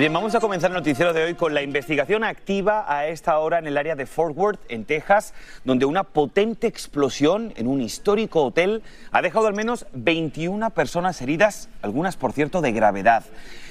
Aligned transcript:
Bien, 0.00 0.14
vamos 0.14 0.34
a 0.34 0.40
comenzar 0.40 0.70
el 0.70 0.76
noticiero 0.78 1.12
de 1.12 1.24
hoy 1.24 1.34
con 1.34 1.52
la 1.52 1.60
investigación 1.60 2.24
activa 2.24 2.86
a 2.88 3.08
esta 3.08 3.38
hora 3.38 3.58
en 3.58 3.66
el 3.66 3.76
área 3.76 3.96
de 3.96 4.06
Fort 4.06 4.34
Worth, 4.34 4.60
en 4.70 4.86
Texas, 4.86 5.34
donde 5.62 5.84
una 5.84 6.04
potente 6.04 6.66
explosión 6.66 7.52
en 7.56 7.66
un 7.66 7.82
histórico 7.82 8.42
hotel 8.42 8.82
ha 9.12 9.20
dejado 9.20 9.46
al 9.46 9.52
menos 9.52 9.84
21 9.92 10.70
personas 10.70 11.20
heridas, 11.20 11.68
algunas 11.82 12.16
por 12.16 12.32
cierto 12.32 12.62
de 12.62 12.72
gravedad. 12.72 13.24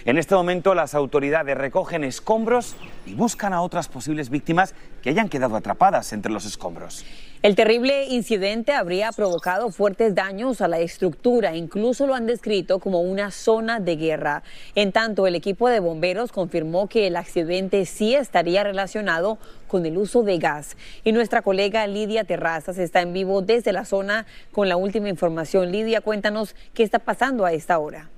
En 0.06 0.20
este 0.20 0.36
momento 0.36 0.76
las 0.76 0.94
autoridades 0.94 1.58
recogen 1.58 2.04
escombros 2.04 2.76
y 3.08 3.16
buscan 3.16 3.52
a 3.52 3.64
otras 3.64 3.88
posibles 3.88 4.30
víctimas 4.30 4.76
que 5.02 5.10
hayan 5.10 5.30
quedado 5.30 5.56
atrapadas 5.56 6.14
entre 6.14 6.32
los 6.32 6.46
escombros. 6.46 7.08
El 7.42 7.56
terrible 7.56 8.04
incidente 8.08 8.74
habría 8.74 9.14
provocado 9.14 9.70
fuertes 9.72 10.14
daños 10.14 10.60
a 10.60 10.68
la 10.68 10.80
estructura, 10.80 11.56
incluso 11.56 12.06
lo 12.06 12.14
han 12.14 12.26
descrito 12.26 12.80
como 12.80 13.00
una 13.00 13.32
zona 13.32 13.80
de 13.80 13.96
guerra. 13.96 14.44
En 14.76 14.92
tanto, 14.92 15.26
el 15.26 15.36
equipo 15.36 15.70
de 15.70 15.80
bomberos 15.80 16.34
confirmó 16.34 16.90
que 16.90 17.08
el 17.08 17.16
accidente 17.16 17.86
sí 17.86 18.14
estaría 18.14 18.66
relacionado 18.66 19.38
con 19.70 19.86
el 19.86 19.98
uso 19.98 20.22
de 20.24 20.38
gas. 20.38 20.76
Y 21.06 21.14
nuestra 21.14 21.42
colega 21.42 21.88
Lidia 21.88 22.26
Terrazas 22.26 22.78
está 22.78 23.00
en 23.00 23.14
vivo 23.14 23.42
desde 23.42 23.72
la 23.72 23.86
zona 23.86 24.26
con 24.52 24.68
la 24.68 24.76
última 24.76 25.08
información. 25.08 25.72
Lidia, 25.72 26.02
cuéntanos 26.02 26.58
qué 26.74 26.84
está 26.84 27.00
pasando 27.00 27.46
a 27.46 27.54
esta 27.54 27.80
hora. 27.80 28.10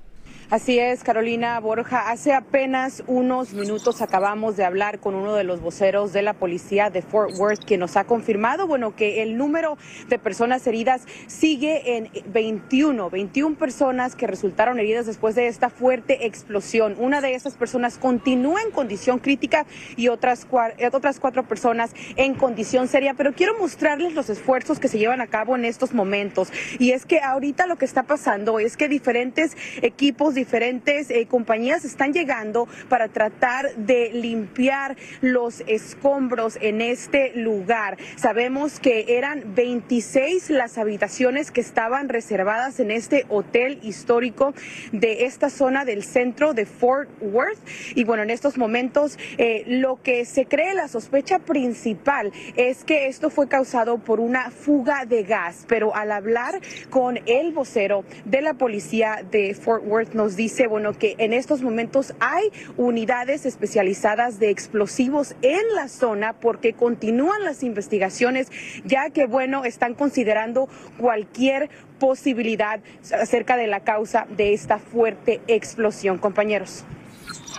Así 0.52 0.78
es, 0.78 1.02
Carolina 1.02 1.58
Borja. 1.60 2.10
Hace 2.10 2.34
apenas 2.34 3.02
unos 3.06 3.54
minutos 3.54 4.02
acabamos 4.02 4.54
de 4.54 4.66
hablar 4.66 4.98
con 4.98 5.14
uno 5.14 5.34
de 5.34 5.44
los 5.44 5.62
voceros 5.62 6.12
de 6.12 6.20
la 6.20 6.34
policía 6.34 6.90
de 6.90 7.00
Fort 7.00 7.38
Worth, 7.38 7.64
que 7.64 7.78
nos 7.78 7.96
ha 7.96 8.04
confirmado, 8.04 8.66
bueno, 8.66 8.94
que 8.94 9.22
el 9.22 9.38
número 9.38 9.78
de 10.10 10.18
personas 10.18 10.66
heridas 10.66 11.06
sigue 11.26 11.96
en 11.96 12.10
21, 12.26 13.08
21 13.08 13.56
personas 13.56 14.14
que 14.14 14.26
resultaron 14.26 14.78
heridas 14.78 15.06
después 15.06 15.34
de 15.36 15.46
esta 15.46 15.70
fuerte 15.70 16.26
explosión. 16.26 16.96
Una 16.98 17.22
de 17.22 17.34
esas 17.34 17.54
personas 17.54 17.96
continúa 17.96 18.60
en 18.60 18.72
condición 18.72 19.20
crítica 19.20 19.64
y 19.96 20.08
otras, 20.08 20.46
otras 20.92 21.18
cuatro 21.18 21.48
personas 21.48 21.94
en 22.16 22.34
condición 22.34 22.88
seria. 22.88 23.14
Pero 23.14 23.32
quiero 23.32 23.58
mostrarles 23.58 24.12
los 24.12 24.28
esfuerzos 24.28 24.78
que 24.78 24.88
se 24.88 24.98
llevan 24.98 25.22
a 25.22 25.28
cabo 25.28 25.56
en 25.56 25.64
estos 25.64 25.94
momentos. 25.94 26.52
Y 26.78 26.90
es 26.90 27.06
que 27.06 27.20
ahorita 27.20 27.66
lo 27.66 27.76
que 27.76 27.86
está 27.86 28.02
pasando 28.02 28.58
es 28.58 28.76
que 28.76 28.90
diferentes 28.90 29.56
equipos, 29.80 30.34
diferentes 30.42 31.08
eh, 31.08 31.26
compañías 31.26 31.84
están 31.84 32.12
llegando 32.12 32.66
para 32.88 33.06
tratar 33.06 33.76
de 33.76 34.10
limpiar 34.12 34.96
los 35.20 35.60
escombros 35.68 36.58
en 36.60 36.80
este 36.80 37.30
lugar. 37.36 37.96
Sabemos 38.16 38.80
que 38.80 39.16
eran 39.16 39.54
26 39.54 40.50
las 40.50 40.78
habitaciones 40.78 41.52
que 41.52 41.60
estaban 41.60 42.08
reservadas 42.08 42.80
en 42.80 42.90
este 42.90 43.24
hotel 43.28 43.78
histórico 43.84 44.52
de 44.90 45.26
esta 45.26 45.48
zona 45.48 45.84
del 45.84 46.02
centro 46.02 46.54
de 46.54 46.66
Fort 46.66 47.08
Worth. 47.20 47.60
Y 47.94 48.02
bueno, 48.02 48.24
en 48.24 48.30
estos 48.30 48.58
momentos 48.58 49.20
eh, 49.38 49.62
lo 49.68 50.02
que 50.02 50.24
se 50.24 50.46
cree 50.46 50.74
la 50.74 50.88
sospecha 50.88 51.38
principal 51.38 52.32
es 52.56 52.82
que 52.82 53.06
esto 53.06 53.30
fue 53.30 53.46
causado 53.46 53.98
por 53.98 54.18
una 54.18 54.50
fuga 54.50 55.04
de 55.06 55.22
gas. 55.22 55.66
Pero 55.68 55.94
al 55.94 56.10
hablar 56.10 56.60
con 56.90 57.20
el 57.26 57.52
vocero 57.52 58.04
de 58.24 58.42
la 58.42 58.54
policía 58.54 59.24
de 59.30 59.52
Fort 59.54 59.84
Worth 59.86 60.14
nos 60.14 60.31
dice, 60.36 60.66
bueno, 60.66 60.92
que 60.92 61.14
en 61.18 61.32
estos 61.32 61.62
momentos 61.62 62.14
hay 62.20 62.50
unidades 62.76 63.46
especializadas 63.46 64.38
de 64.38 64.50
explosivos 64.50 65.34
en 65.42 65.74
la 65.74 65.88
zona 65.88 66.34
porque 66.34 66.72
continúan 66.72 67.44
las 67.44 67.62
investigaciones, 67.62 68.50
ya 68.84 69.10
que, 69.10 69.26
bueno, 69.26 69.64
están 69.64 69.94
considerando 69.94 70.68
cualquier 70.98 71.70
posibilidad 71.98 72.80
acerca 73.12 73.56
de 73.56 73.66
la 73.66 73.80
causa 73.80 74.26
de 74.36 74.52
esta 74.52 74.78
fuerte 74.78 75.40
explosión, 75.46 76.18
compañeros. 76.18 76.84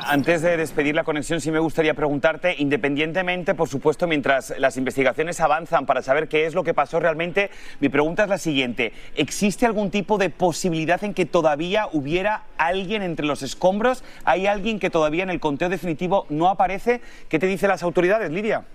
Antes 0.06 0.42
de 0.42 0.58
despedir 0.58 0.96
la 0.96 1.04
conexión, 1.04 1.40
sí 1.40 1.50
me 1.50 1.60
gustaría 1.60 1.94
preguntarte, 1.94 2.56
independientemente, 2.58 3.56
por 3.56 3.70
supuesto, 3.70 4.06
mientras 4.06 4.54
las 4.60 4.76
investigaciones 4.78 5.40
avanzan 5.40 5.86
para 5.86 6.02
saber 6.02 6.28
qué 6.28 6.46
es 6.46 6.54
lo 6.54 6.64
que 6.64 6.74
pasó 6.74 7.00
realmente, 7.00 7.50
mi 7.80 7.90
pregunta 7.90 8.24
es 8.24 8.30
la 8.30 8.38
siguiente. 8.38 8.92
¿Existe 9.16 9.66
algún 9.66 9.92
tipo 9.92 10.18
de 10.18 10.30
posibilidad 10.30 11.04
en 11.04 11.14
que 11.14 11.26
todavía 11.26 11.88
hubiera 11.92 12.44
alguien 12.58 13.02
entre 13.02 13.26
los 13.26 13.44
escombros? 13.44 14.04
¿Hay 14.26 14.46
alguien 14.48 14.80
que 14.80 14.90
todavía 14.90 15.24
en 15.24 15.30
el 15.30 15.40
conteo 15.40 15.70
definitivo 15.70 16.26
no 16.30 16.50
aparece? 16.50 17.02
¿Qué 17.30 17.40
te 17.40 17.48
dicen 17.48 17.70
las 17.70 17.84
autoridades, 17.84 18.30
Lidia? 18.32 18.66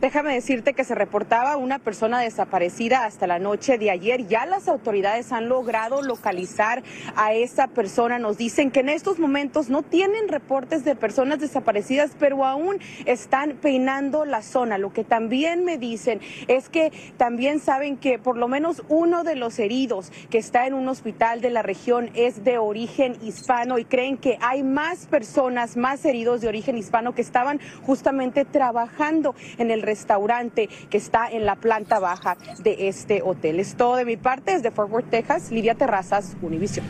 Déjame 0.00 0.32
decirte 0.32 0.72
que 0.72 0.84
se 0.84 0.94
reportaba 0.94 1.58
una 1.58 1.78
persona 1.78 2.20
desaparecida 2.20 3.04
hasta 3.04 3.26
la 3.26 3.38
noche 3.38 3.76
de 3.76 3.90
ayer. 3.90 4.26
Ya 4.28 4.46
las 4.46 4.66
autoridades 4.66 5.30
han 5.30 5.50
logrado 5.50 6.00
localizar 6.00 6.82
a 7.16 7.34
esa 7.34 7.66
persona. 7.66 8.18
Nos 8.18 8.38
dicen 8.38 8.70
que 8.70 8.80
en 8.80 8.88
estos 8.88 9.18
momentos 9.18 9.68
no 9.68 9.82
tienen 9.82 10.28
reportes 10.28 10.86
de 10.86 10.96
personas 10.96 11.40
desaparecidas, 11.40 12.12
pero 12.18 12.46
aún 12.46 12.78
están 13.04 13.58
peinando 13.60 14.24
la 14.24 14.40
zona. 14.40 14.78
Lo 14.78 14.90
que 14.90 15.04
también 15.04 15.66
me 15.66 15.76
dicen 15.76 16.22
es 16.48 16.70
que 16.70 16.92
también 17.18 17.60
saben 17.60 17.98
que 17.98 18.18
por 18.18 18.38
lo 18.38 18.48
menos 18.48 18.82
uno 18.88 19.22
de 19.22 19.36
los 19.36 19.58
heridos 19.58 20.12
que 20.30 20.38
está 20.38 20.66
en 20.66 20.72
un 20.72 20.88
hospital 20.88 21.42
de 21.42 21.50
la 21.50 21.60
región 21.60 22.08
es 22.14 22.42
de 22.42 22.56
origen 22.56 23.18
hispano 23.22 23.78
y 23.78 23.84
creen 23.84 24.16
que 24.16 24.38
hay 24.40 24.62
más 24.62 25.04
personas, 25.08 25.76
más 25.76 26.06
heridos 26.06 26.40
de 26.40 26.48
origen 26.48 26.78
hispano 26.78 27.14
que 27.14 27.20
estaban 27.20 27.60
justamente 27.82 28.46
trabajando 28.46 29.34
en 29.58 29.70
el 29.70 29.89
restaurante 29.90 30.68
que 30.88 30.96
está 30.96 31.28
en 31.28 31.44
la 31.46 31.56
planta 31.56 31.98
baja 31.98 32.36
de 32.58 32.88
este 32.88 33.22
hotel. 33.22 33.58
Es 33.58 33.74
todo 33.74 33.96
de 33.96 34.04
mi 34.04 34.16
parte 34.16 34.52
desde 34.52 34.70
Fort 34.70 34.90
Worth, 34.92 35.10
Texas. 35.10 35.50
Lidia 35.50 35.74
Terrazas, 35.74 36.36
Univision. 36.42 36.86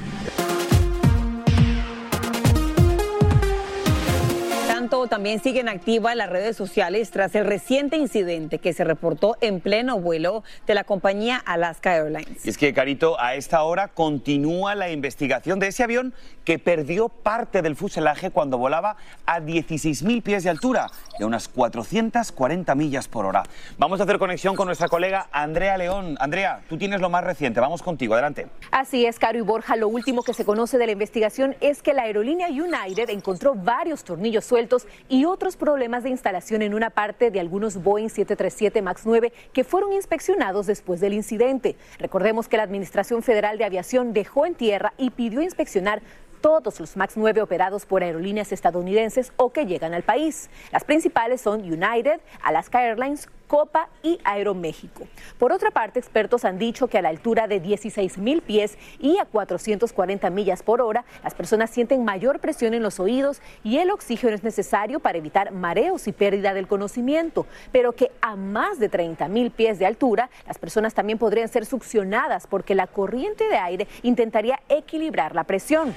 tanto, 4.81 5.09
también 5.09 5.43
siguen 5.43 5.69
activas 5.69 6.16
las 6.16 6.31
redes 6.31 6.56
sociales 6.56 7.11
tras 7.11 7.34
el 7.34 7.44
reciente 7.44 7.99
incidente 7.99 8.59
que 8.59 8.72
se 8.72 8.83
reportó 8.83 9.37
en 9.43 9.61
pleno 9.61 10.00
vuelo 10.00 10.43
de 10.67 10.75
la 10.75 10.84
compañía 10.84 11.37
Alaska 11.37 11.97
Airlines. 11.97 12.47
Y 12.47 12.49
es 12.49 12.56
que, 12.56 12.72
Carito, 12.72 13.21
a 13.21 13.34
esta 13.34 13.62
hora 13.62 13.88
continúa 13.88 14.75
la 14.75 14.91
investigación 14.91 15.59
de 15.59 15.67
ese 15.67 15.82
avión 15.82 16.15
que 16.50 16.59
perdió 16.59 17.09
parte 17.09 17.62
del 17.62 17.77
fuselaje 17.77 18.33
cuando 18.33 18.59
volaba 18.59 18.97
a 19.25 19.38
16.000 19.38 20.21
pies 20.21 20.43
de 20.43 20.50
altura 20.50 20.88
y 21.16 21.22
a 21.22 21.27
unas 21.28 21.47
440 21.47 22.75
millas 22.75 23.06
por 23.06 23.25
hora. 23.25 23.44
Vamos 23.78 24.00
a 24.00 24.03
hacer 24.03 24.19
conexión 24.19 24.56
con 24.56 24.66
nuestra 24.66 24.88
colega 24.88 25.28
Andrea 25.31 25.78
León. 25.78 26.16
Andrea, 26.19 26.62
tú 26.69 26.77
tienes 26.77 27.00
lo 27.00 27.09
más 27.09 27.22
reciente. 27.22 27.61
Vamos 27.61 27.84
contigo, 27.84 28.15
adelante. 28.15 28.49
Así 28.72 29.06
es, 29.06 29.21
Caro 29.21 29.38
y 29.38 29.43
Borja. 29.43 29.77
Lo 29.77 29.87
último 29.87 30.25
que 30.25 30.34
se 30.34 30.44
conoce 30.44 30.77
de 30.77 30.87
la 30.87 30.93
investigación 30.93 31.55
es 31.61 31.84
que 31.84 31.94
la 31.94 32.03
aerolínea 32.03 32.49
United 32.49 33.11
encontró 33.11 33.55
varios 33.55 34.03
tornillos 34.03 34.44
sueltos 34.44 34.88
y 35.08 35.26
otros 35.26 35.56
problemas 35.56 36.03
de 36.03 36.11
instalación 36.11 36.62
en 36.62 36.75
una 36.75 36.91
parte 36.91 37.31
de 37.31 37.38
algunos 37.38 37.81
Boeing 37.81 38.08
737 38.08 38.82
MAX 38.82 39.03
9 39.06 39.32
que 39.53 39.62
fueron 39.62 39.93
inspeccionados 39.93 40.67
después 40.67 40.99
del 40.99 41.12
incidente. 41.12 41.76
Recordemos 42.00 42.49
que 42.49 42.56
la 42.56 42.64
Administración 42.64 43.23
Federal 43.23 43.56
de 43.56 43.67
Aviación 43.67 44.12
dejó 44.12 44.46
en 44.46 44.56
tierra 44.56 44.94
y 44.99 45.11
pidió 45.11 45.43
inspeccionar 45.43 46.03
todos 46.40 46.81
los 46.81 46.96
MAX 46.96 47.16
9 47.16 47.42
operados 47.42 47.87
por 47.87 48.02
aerolíneas 48.02 48.52
estadounidenses 48.52 49.32
o 49.37 49.52
que 49.52 49.66
llegan 49.66 49.94
al 49.94 50.02
país. 50.02 50.50
Las 50.72 50.84
principales 50.84 51.40
son 51.40 51.60
United, 51.60 52.20
Alaska 52.42 52.82
Airlines, 52.82 53.28
Copa 53.50 53.88
y 54.05 54.20
Aeroméxico. 54.23 55.08
Por 55.37 55.50
otra 55.50 55.73
parte, 55.73 55.99
expertos 55.99 56.44
han 56.44 56.56
dicho 56.56 56.87
que 56.87 56.99
a 56.99 57.02
la 57.02 57.08
altura 57.08 57.49
de 57.49 57.58
16 57.58 58.17
mil 58.19 58.43
pies 58.43 58.79
y 59.00 59.19
a 59.19 59.25
440 59.25 60.31
millas 60.31 60.62
por 60.62 60.81
hora, 60.81 61.05
las 61.25 61.35
personas 61.35 61.69
sienten 61.70 62.05
mayor 62.05 62.38
presión 62.38 62.75
en 62.75 62.85
los 62.85 63.00
oídos 63.00 63.43
y 63.64 63.79
el 63.79 63.91
oxígeno 63.91 64.35
es 64.35 64.44
necesario 64.44 65.00
para 65.00 65.19
evitar 65.19 65.50
mareos 65.50 66.06
y 66.06 66.12
pérdida 66.12 66.55
del 66.55 66.69
conocimiento, 66.69 67.44
pero 67.73 67.91
que 67.91 68.12
a 68.23 68.37
más 68.37 68.79
de 68.79 68.88
30 68.88 69.26
mil 69.26 69.50
pies 69.50 69.81
de 69.81 69.87
altura, 69.87 70.31
las 70.46 70.58
personas 70.58 70.94
también 70.94 71.19
podrían 71.19 71.49
ser 71.49 71.67
succionadas 71.67 72.46
porque 72.46 72.76
la 72.76 72.87
corriente 72.87 73.49
de 73.49 73.56
aire 73.56 73.88
intentaría 74.05 74.61
equilibrar 74.69 75.35
la 75.35 75.43
presión. 75.43 75.93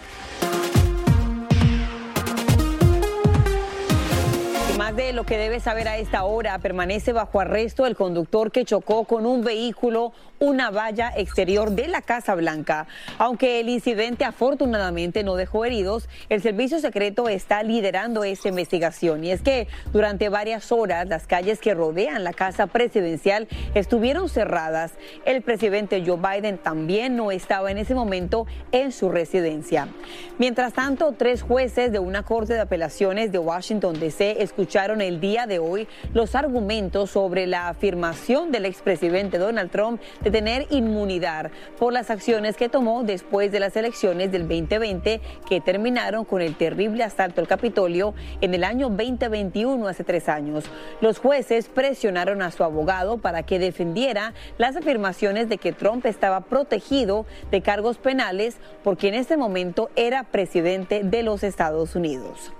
De 4.95 5.12
lo 5.12 5.25
que 5.25 5.38
debe 5.38 5.60
saber 5.60 5.88
a 5.88 5.98
esta 5.98 6.24
hora, 6.24 6.60
permanece 6.60 7.13
bajo 7.13 7.40
arresto 7.40 7.86
el 7.86 7.95
conductor 7.95 8.51
que 8.51 8.63
chocó 8.63 9.06
con 9.06 9.25
un 9.25 9.44
vehículo 9.44 10.13
una 10.40 10.72
valla 10.72 11.13
exterior 11.16 11.72
de 11.72 11.88
la 11.88 12.01
Casa 12.01 12.36
Blanca. 12.36 12.86
Aunque 13.18 13.62
el 13.62 13.69
incidente 13.69 14.25
afortunadamente 14.25 15.24
no 15.24 15.36
dejó 15.36 15.63
heridos, 15.63 16.10
el 16.28 16.42
servicio 16.42 16.80
secreto 16.80 17.30
está 17.30 17.63
liderando 17.63 18.25
esta 18.25 18.50
investigación. 18.50 19.24
Y 19.24 19.31
es 19.31 19.42
que 19.42 19.69
durante 19.94 20.28
varias 20.28 20.74
horas 20.74 21.07
las 21.07 21.28
calles 21.28 21.60
que 21.60 21.74
rodean 21.74 22.25
la 22.25 22.34
casa 22.34 22.68
presidencial 22.68 23.48
estuvieron 23.74 24.28
cerradas. 24.28 24.92
El 25.24 25.42
presidente 25.44 26.04
Joe 26.06 26.18
Biden 26.18 26.57
también 26.57 27.16
no 27.16 27.31
estaba 27.31 27.72
en 27.72 27.78
ese 27.78 27.96
momento 27.96 28.46
en 28.74 28.92
su 28.92 29.10
residencia. 29.10 29.88
Mientras 30.39 30.74
tanto, 30.74 31.13
tres 31.18 31.42
jueces 31.42 31.94
de 31.94 32.00
una 32.00 32.24
corte 32.24 32.54
de 32.54 32.60
apelaciones 32.60 33.31
de 33.31 33.39
Washington 33.39 33.98
DC 33.98 34.44
escucharon 34.44 34.83
el 34.92 35.22
día 35.22 35.48
de 35.48 35.60
hoy 35.60 35.88
los 36.14 36.36
argumentos 36.36 37.12
sobre 37.12 37.48
la 37.48 37.70
afirmación 37.70 38.52
del 38.52 38.66
expresidente 38.66 39.38
Donald 39.38 39.72
Trump 39.72 40.02
de 40.22 40.30
tener 40.30 40.68
inmunidad 40.72 41.52
por 41.80 41.94
las 41.94 42.10
acciones 42.10 42.58
que 42.58 42.68
tomó 42.68 43.04
después 43.04 43.52
de 43.52 43.62
las 43.62 43.78
elecciones 43.78 44.32
del 44.32 44.42
2020 44.42 45.22
que 45.48 45.62
terminaron 45.62 46.26
con 46.26 46.42
el 46.42 46.56
terrible 46.56 47.04
asalto 47.04 47.40
al 47.40 47.48
Capitolio 47.48 48.14
en 48.42 48.54
el 48.54 48.66
año 48.66 48.90
2021, 48.90 49.88
hace 49.88 50.04
tres 50.04 50.28
años. 50.28 50.66
Los 51.00 51.20
jueces 51.20 51.70
presionaron 51.70 52.42
a 52.42 52.52
su 52.52 52.64
abogado 52.64 53.20
para 53.20 53.44
que 53.44 53.60
defendiera 53.60 54.34
las 54.58 54.76
afirmaciones 54.76 55.48
de 55.48 55.58
que 55.58 55.72
Trump 55.72 56.06
estaba 56.06 56.42
protegido 56.42 57.26
de 57.52 57.62
cargos 57.62 57.98
penales 57.98 58.58
porque 58.84 59.08
en 59.08 59.16
ese 59.16 59.38
momento 59.38 59.90
era 59.96 60.26
presidente 60.26 61.04
de 61.04 61.24
los 61.24 61.44
Estados 61.44 61.96
Unidos. 61.96 62.52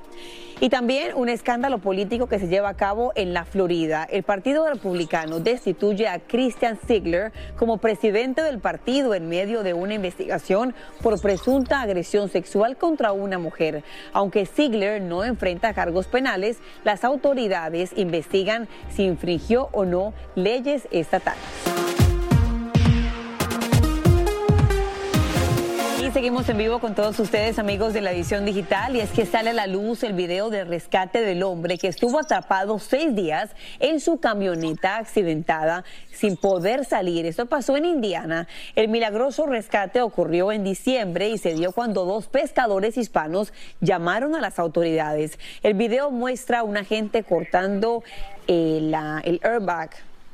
Y 0.60 0.70
también 0.70 1.16
un 1.16 1.30
escándalo 1.30 1.80
político 1.80 2.28
que 2.28 2.40
se 2.40 2.48
lleva 2.48 2.70
a 2.70 2.74
cabo 2.76 3.12
en 3.16 3.34
la 3.34 3.46
Florida. 3.46 4.08
El 4.10 4.24
Partido 4.24 4.68
Republicano 4.70 5.40
destituye 5.40 6.08
a 6.08 6.20
Christian 6.20 6.78
Ziegler 6.86 7.32
como 7.58 7.78
presidente 7.78 8.44
del 8.44 8.60
partido 8.60 9.14
en 9.14 9.28
medio 9.28 9.64
de 9.64 9.74
una 9.74 9.96
investigación 9.96 10.74
por 11.02 11.20
presunta 11.22 11.82
agresión 11.82 12.30
sexual 12.30 12.78
contra 12.78 13.12
una 13.12 13.40
mujer. 13.40 13.84
Aunque 14.14 14.46
Ziegler 14.46 15.02
no 15.02 15.24
enfrenta 15.24 15.74
cargos 15.74 16.08
penales, 16.08 16.58
las 16.84 17.04
autoridades 17.04 17.92
investigan 17.96 18.68
si 18.90 19.04
infringió 19.04 19.70
o 19.72 19.86
no 19.86 20.14
leyes 20.36 20.88
estatales. 20.92 21.83
Seguimos 26.14 26.48
en 26.48 26.60
vivo 26.60 26.78
con 26.78 26.94
todos 26.94 27.20
ustedes, 27.20 27.58
amigos 27.58 27.92
de 27.92 28.02
la 28.02 28.12
edición 28.12 28.46
digital, 28.46 28.96
y 28.96 29.00
es 29.00 29.10
que 29.10 29.26
sale 29.26 29.50
a 29.50 29.54
la 29.54 29.66
luz 29.66 30.04
el 30.04 30.14
video 30.14 30.52
del 30.52 30.68
rescate 30.68 31.22
del 31.22 31.42
hombre 31.42 31.80
que 31.80 31.88
estuvo 31.88 32.20
atrapado 32.20 32.78
seis 32.78 33.16
días 33.16 33.50
en 33.80 34.00
su 34.00 34.20
camioneta 34.20 34.98
accidentada 34.98 35.84
sin 36.12 36.38
poder 36.38 36.86
salir. 36.86 37.26
Esto 37.26 37.48
pasó 37.48 37.78
en 37.78 37.86
Indiana. 37.86 38.48
El 38.76 38.90
milagroso 38.90 39.48
rescate 39.48 40.04
ocurrió 40.04 40.52
en 40.52 40.64
diciembre 40.64 41.30
y 41.30 41.40
se 41.40 41.56
dio 41.56 41.72
cuando 41.72 42.06
dos 42.06 42.28
pescadores 42.28 42.96
hispanos 42.96 43.52
llamaron 43.82 44.36
a 44.36 44.42
las 44.42 44.60
autoridades. 44.60 45.40
El 45.64 45.74
video 45.74 46.12
muestra 46.12 46.60
a 46.60 46.64
un 46.64 46.78
agente 46.78 47.24
cortando 47.24 48.04
el, 48.46 48.94
el 49.24 49.40
airbag 49.44 49.90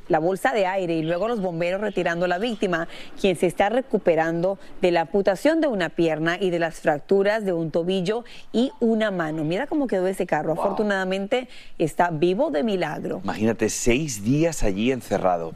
la 0.10 0.20
bolsa 0.20 0.52
de 0.52 0.66
aire 0.66 0.96
y 0.96 1.04
luego 1.04 1.28
los 1.28 1.40
bomberos 1.40 1.80
retirando 1.80 2.26
a 2.26 2.28
la 2.28 2.38
víctima, 2.38 2.88
quien 3.20 3.38
se 3.38 3.48
está 3.48 3.70
recuperando 3.70 4.60
de 4.82 4.92
la 4.92 5.02
amputación 5.02 5.62
de 5.62 5.68
una 5.68 5.90
pierna 5.90 6.38
y 6.40 6.50
de 6.50 6.60
las 6.60 6.82
fracturas 6.82 7.46
de 7.46 7.54
un 7.54 7.72
tobillo 7.72 8.26
y 8.52 8.72
una 8.80 9.12
mano. 9.12 9.44
Mira 9.44 9.68
cómo 9.68 9.88
quedó 9.88 10.08
ese 10.08 10.26
carro. 10.26 10.54
Afortunadamente 10.54 11.48
está 11.78 12.10
vivo 12.10 12.52
de 12.52 12.64
milagro. 12.64 13.22
Imagínate, 13.24 13.70
seis 13.70 14.24
días 14.24 14.64
allí 14.64 14.92
encerrado. 14.92 15.54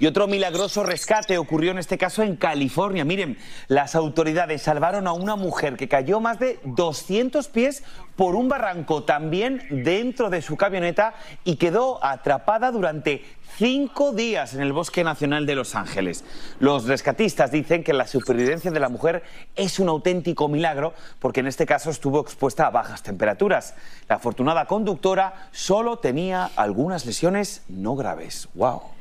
Y 0.00 0.06
otro 0.06 0.28
milagroso 0.28 0.84
rescate 0.84 1.38
ocurrió 1.38 1.72
en 1.72 1.78
este 1.78 1.98
caso 1.98 2.22
en 2.22 2.36
California. 2.36 3.04
Miren, 3.04 3.36
las 3.66 3.96
autoridades 3.96 4.62
salvaron 4.62 5.08
a 5.08 5.12
una 5.12 5.34
mujer 5.34 5.76
que 5.76 5.88
cayó 5.88 6.20
más 6.20 6.38
de 6.38 6.60
200 6.64 7.48
pies 7.48 7.82
por 8.14 8.36
un 8.36 8.48
barranco 8.48 9.02
también 9.02 9.66
dentro 9.70 10.30
de 10.30 10.42
su 10.42 10.56
camioneta 10.56 11.14
y 11.44 11.56
quedó 11.56 12.04
atrapada 12.04 12.70
durante 12.70 13.24
cinco 13.56 13.87
días 14.14 14.54
en 14.54 14.60
el 14.60 14.72
Bosque 14.72 15.02
Nacional 15.02 15.44
de 15.46 15.54
Los 15.54 15.74
Ángeles. 15.74 16.24
Los 16.60 16.84
rescatistas 16.84 17.50
dicen 17.50 17.82
que 17.82 17.92
la 17.92 18.06
supervivencia 18.06 18.70
de 18.70 18.80
la 18.80 18.88
mujer 18.88 19.22
es 19.56 19.78
un 19.78 19.88
auténtico 19.88 20.48
milagro 20.48 20.94
porque 21.18 21.40
en 21.40 21.46
este 21.46 21.66
caso 21.66 21.90
estuvo 21.90 22.20
expuesta 22.20 22.66
a 22.66 22.70
bajas 22.70 23.02
temperaturas. 23.02 23.74
La 24.08 24.16
afortunada 24.16 24.66
conductora 24.66 25.48
solo 25.52 25.98
tenía 25.98 26.50
algunas 26.56 27.06
lesiones 27.06 27.62
no 27.68 27.96
graves. 27.96 28.48
¡Wow! 28.54 28.97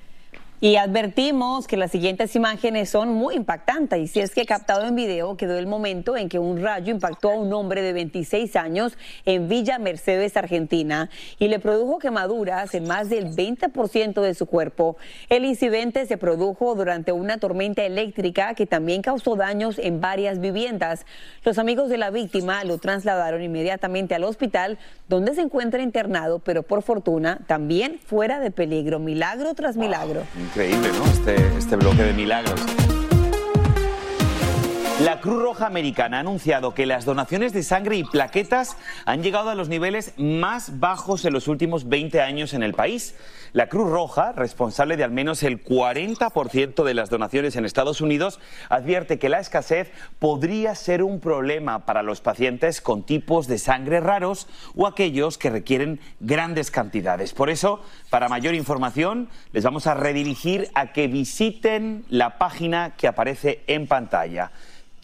Y 0.59 0.77
advertimos 0.77 1.67
que 1.67 1.77
las 1.77 1.91
siguientes 1.91 2.35
imágenes 2.35 2.89
son 2.89 3.13
muy 3.13 3.35
impactantes 3.35 3.99
y 3.99 4.07
si 4.07 4.21
es 4.21 4.33
que 4.33 4.47
captado 4.47 4.87
en 4.87 4.95
video 4.95 5.37
quedó 5.37 5.59
el 5.59 5.67
momento 5.67 6.17
en 6.17 6.29
que 6.29 6.39
un 6.39 6.63
rayo 6.63 6.91
impactó 6.91 7.29
a 7.29 7.35
un 7.35 7.53
hombre 7.53 7.83
de 7.83 7.93
26 7.93 8.55
años 8.55 8.97
en 9.25 9.47
Villa 9.47 9.77
Mercedes, 9.77 10.35
Argentina 10.35 11.11
y 11.37 11.49
le 11.49 11.59
produjo 11.59 11.99
quemaduras 11.99 12.73
en 12.73 12.87
más 12.87 13.07
del 13.07 13.35
20% 13.35 14.19
de 14.19 14.33
su 14.33 14.47
cuerpo. 14.47 14.97
El 15.29 15.45
incidente 15.45 16.07
se 16.07 16.17
produjo 16.17 16.73
durante 16.73 17.11
una 17.11 17.37
tormenta 17.37 17.83
eléctrica 17.83 18.55
que 18.55 18.65
también 18.65 19.03
causó 19.03 19.35
daños 19.35 19.77
en 19.77 20.01
varias 20.01 20.39
viviendas. 20.39 21.05
Los 21.43 21.59
amigos 21.59 21.87
de 21.87 21.99
la 21.99 22.09
víctima 22.09 22.63
lo 22.63 22.79
trasladaron 22.79 23.43
inmediatamente 23.43 24.15
al 24.15 24.23
hospital 24.23 24.79
donde 25.07 25.35
se 25.35 25.41
encuentra 25.41 25.83
internado, 25.83 26.39
pero 26.39 26.63
por 26.63 26.81
fortuna 26.81 27.41
también 27.45 27.99
fuera 28.03 28.39
de 28.39 28.49
peligro, 28.49 28.97
milagro 28.97 29.53
tras 29.53 29.77
milagro. 29.77 30.23
Increíble, 30.47 30.89
¿no? 30.93 31.05
Este, 31.11 31.57
este 31.57 31.75
bloque 31.75 32.03
de 32.03 32.13
milagros. 32.13 32.57
La 35.03 35.19
Cruz 35.19 35.43
Roja 35.43 35.67
Americana 35.67 36.17
ha 36.17 36.19
anunciado 36.21 36.73
que 36.73 36.85
las 36.85 37.03
donaciones 37.03 37.51
de 37.51 37.63
sangre 37.63 37.97
y 37.97 38.03
plaquetas 38.05 38.77
han 39.05 39.23
llegado 39.23 39.49
a 39.49 39.55
los 39.55 39.67
niveles 39.67 40.13
más 40.17 40.79
bajos 40.79 41.25
en 41.25 41.33
los 41.33 41.49
últimos 41.49 41.89
20 41.89 42.21
años 42.21 42.53
en 42.53 42.63
el 42.63 42.73
país. 42.73 43.13
La 43.57 43.69
Cruz 43.69 43.89
Roja, 43.89 44.33
responsable 44.33 44.97
de 44.97 45.03
al 45.03 45.09
menos 45.09 45.41
el 45.41 45.63
40% 45.63 46.83
de 46.83 46.93
las 46.93 47.09
donaciones 47.09 47.55
en 47.55 47.65
Estados 47.65 48.01
Unidos, 48.01 48.39
advierte 48.69 49.17
que 49.17 49.29
la 49.29 49.39
escasez 49.39 49.89
podría 50.19 50.75
ser 50.75 51.01
un 51.01 51.19
problema 51.19 51.87
para 51.87 52.03
los 52.03 52.21
pacientes 52.21 52.81
con 52.81 53.01
tipos 53.01 53.47
de 53.47 53.57
sangre 53.57 53.99
raros 53.99 54.47
o 54.75 54.85
aquellos 54.85 55.39
que 55.39 55.49
requieren 55.49 55.99
grandes 56.19 56.69
cantidades. 56.69 57.33
Por 57.33 57.49
eso, 57.49 57.81
para 58.11 58.29
mayor 58.29 58.53
información, 58.53 59.27
les 59.53 59.63
vamos 59.63 59.87
a 59.87 59.95
redirigir 59.95 60.69
a 60.75 60.93
que 60.93 61.07
visiten 61.07 62.05
la 62.09 62.37
página 62.37 62.93
que 62.95 63.07
aparece 63.07 63.63
en 63.65 63.87
pantalla 63.87 64.51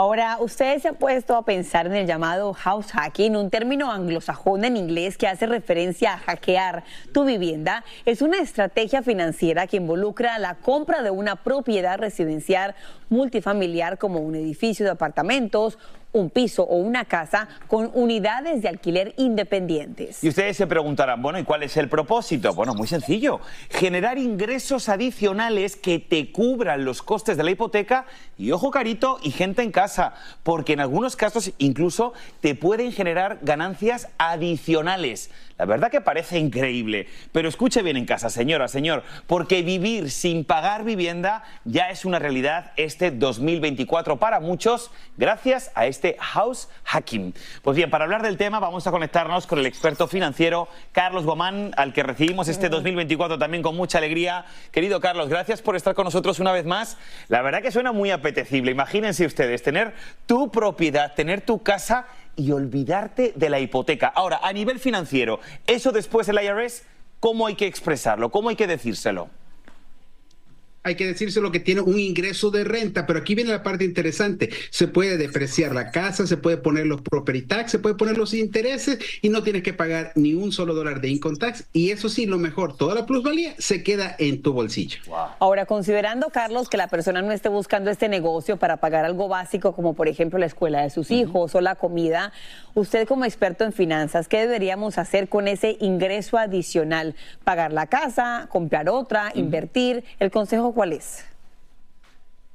Ahora, 0.00 0.36
ustedes 0.38 0.82
se 0.82 0.88
han 0.90 0.94
puesto 0.94 1.34
a 1.34 1.44
pensar 1.44 1.86
en 1.86 1.96
el 1.96 2.06
llamado 2.06 2.54
house 2.54 2.92
hacking, 2.92 3.34
un 3.34 3.50
término 3.50 3.90
anglosajón 3.90 4.64
en 4.64 4.76
inglés 4.76 5.18
que 5.18 5.26
hace 5.26 5.44
referencia 5.48 6.12
a 6.12 6.18
hackear 6.18 6.84
tu 7.12 7.24
vivienda. 7.24 7.82
Es 8.04 8.22
una 8.22 8.38
estrategia 8.38 9.02
financiera 9.02 9.66
que 9.66 9.78
involucra 9.78 10.38
la 10.38 10.54
compra 10.54 11.02
de 11.02 11.10
una 11.10 11.34
propiedad 11.34 11.98
residencial 11.98 12.76
multifamiliar 13.08 13.98
como 13.98 14.20
un 14.20 14.36
edificio 14.36 14.84
de 14.84 14.92
apartamentos, 14.92 15.78
un 16.12 16.30
piso 16.30 16.62
o 16.62 16.76
una 16.76 17.04
casa 17.04 17.48
con 17.66 17.90
unidades 17.94 18.62
de 18.62 18.68
alquiler 18.68 19.14
independientes. 19.16 20.22
Y 20.24 20.28
ustedes 20.28 20.56
se 20.56 20.66
preguntarán, 20.66 21.20
bueno, 21.22 21.38
¿y 21.38 21.44
cuál 21.44 21.62
es 21.62 21.76
el 21.76 21.88
propósito? 21.88 22.54
Bueno, 22.54 22.74
muy 22.74 22.86
sencillo, 22.86 23.40
generar 23.70 24.18
ingresos 24.18 24.88
adicionales 24.88 25.76
que 25.76 25.98
te 25.98 26.32
cubran 26.32 26.84
los 26.84 27.02
costes 27.02 27.36
de 27.36 27.44
la 27.44 27.50
hipoteca 27.50 28.06
y 28.36 28.52
ojo 28.52 28.70
carito 28.70 29.18
y 29.22 29.30
gente 29.30 29.62
en 29.62 29.70
casa, 29.70 30.14
porque 30.42 30.72
en 30.72 30.80
algunos 30.80 31.16
casos 31.16 31.52
incluso 31.58 32.12
te 32.40 32.54
pueden 32.54 32.92
generar 32.92 33.38
ganancias 33.42 34.08
adicionales. 34.18 35.30
La 35.58 35.64
verdad 35.64 35.90
que 35.90 36.00
parece 36.00 36.38
increíble, 36.38 37.08
pero 37.32 37.48
escuche 37.48 37.82
bien 37.82 37.96
en 37.96 38.06
casa, 38.06 38.30
señora, 38.30 38.68
señor, 38.68 39.02
porque 39.26 39.62
vivir 39.62 40.12
sin 40.12 40.44
pagar 40.44 40.84
vivienda 40.84 41.42
ya 41.64 41.90
es 41.90 42.04
una 42.04 42.20
realidad 42.20 42.70
este 42.76 43.10
2024 43.10 44.18
para 44.18 44.38
muchos 44.38 44.92
gracias 45.16 45.72
a 45.74 45.86
este 45.86 46.16
house 46.20 46.68
hacking. 46.84 47.34
Pues 47.62 47.76
bien, 47.76 47.90
para 47.90 48.04
hablar 48.04 48.22
del 48.22 48.36
tema 48.36 48.60
vamos 48.60 48.86
a 48.86 48.92
conectarnos 48.92 49.48
con 49.48 49.58
el 49.58 49.66
experto 49.66 50.06
financiero 50.06 50.68
Carlos 50.92 51.24
Guamán, 51.24 51.72
al 51.76 51.92
que 51.92 52.04
recibimos 52.04 52.46
este 52.46 52.68
2024 52.68 53.36
también 53.36 53.64
con 53.64 53.76
mucha 53.76 53.98
alegría. 53.98 54.44
Querido 54.70 55.00
Carlos, 55.00 55.28
gracias 55.28 55.60
por 55.60 55.74
estar 55.74 55.96
con 55.96 56.04
nosotros 56.04 56.38
una 56.38 56.52
vez 56.52 56.66
más. 56.66 56.98
La 57.26 57.42
verdad 57.42 57.62
que 57.62 57.72
suena 57.72 57.90
muy 57.90 58.12
apetecible. 58.12 58.70
Imagínense 58.70 59.26
ustedes 59.26 59.64
tener 59.64 59.92
tu 60.26 60.52
propiedad, 60.52 61.14
tener 61.14 61.40
tu 61.40 61.64
casa 61.64 62.06
y 62.38 62.52
olvidarte 62.52 63.32
de 63.34 63.50
la 63.50 63.60
hipoteca. 63.60 64.06
Ahora, 64.06 64.40
a 64.42 64.52
nivel 64.52 64.78
financiero, 64.78 65.40
eso 65.66 65.92
después 65.92 66.28
el 66.28 66.40
IRS, 66.42 66.84
¿cómo 67.20 67.46
hay 67.46 67.56
que 67.56 67.66
expresarlo? 67.66 68.30
¿Cómo 68.30 68.48
hay 68.48 68.56
que 68.56 68.66
decírselo? 68.68 69.28
Hay 70.88 70.96
que 70.96 71.06
decírselo 71.06 71.52
que 71.52 71.60
tiene 71.60 71.80
un 71.80 71.98
ingreso 71.98 72.50
de 72.50 72.64
renta, 72.64 73.06
pero 73.06 73.18
aquí 73.20 73.34
viene 73.34 73.50
la 73.50 73.62
parte 73.62 73.84
interesante. 73.84 74.50
Se 74.70 74.88
puede 74.88 75.16
depreciar 75.16 75.74
la 75.74 75.90
casa, 75.90 76.26
se 76.26 76.36
puede 76.36 76.56
poner 76.56 76.86
los 76.86 77.02
property 77.02 77.42
tax, 77.42 77.72
se 77.72 77.78
puede 77.78 77.94
poner 77.94 78.16
los 78.16 78.34
intereses 78.34 78.98
y 79.22 79.28
no 79.28 79.42
tienes 79.42 79.62
que 79.62 79.72
pagar 79.72 80.12
ni 80.14 80.34
un 80.34 80.52
solo 80.52 80.74
dólar 80.74 81.00
de 81.00 81.08
income 81.08 81.36
tax. 81.36 81.64
Y 81.72 81.90
eso 81.90 82.08
sí, 82.08 82.26
lo 82.26 82.38
mejor, 82.38 82.76
toda 82.76 82.94
la 82.94 83.06
plusvalía 83.06 83.54
se 83.58 83.82
queda 83.82 84.16
en 84.18 84.42
tu 84.42 84.52
bolsillo. 84.52 84.98
Ahora, 85.38 85.66
considerando, 85.66 86.30
Carlos, 86.30 86.68
que 86.68 86.76
la 86.76 86.88
persona 86.88 87.22
no 87.22 87.32
esté 87.32 87.48
buscando 87.48 87.90
este 87.90 88.08
negocio 88.08 88.56
para 88.56 88.78
pagar 88.78 89.04
algo 89.04 89.28
básico, 89.28 89.74
como 89.74 89.94
por 89.94 90.08
ejemplo 90.08 90.38
la 90.38 90.46
escuela 90.46 90.82
de 90.82 90.90
sus 90.90 91.10
hijos 91.10 91.54
o 91.54 91.60
la 91.60 91.74
comida, 91.74 92.32
usted 92.74 93.06
como 93.06 93.24
experto 93.24 93.64
en 93.64 93.72
finanzas, 93.72 94.28
¿qué 94.28 94.38
deberíamos 94.38 94.98
hacer 94.98 95.28
con 95.28 95.48
ese 95.48 95.76
ingreso 95.80 96.38
adicional? 96.38 97.14
¿Pagar 97.44 97.72
la 97.72 97.86
casa, 97.86 98.48
comprar 98.50 98.88
otra, 98.88 99.32
invertir? 99.34 100.04
¿El 100.18 100.30
consejo 100.30 100.72
cuál 100.78 100.92
es? 100.92 101.24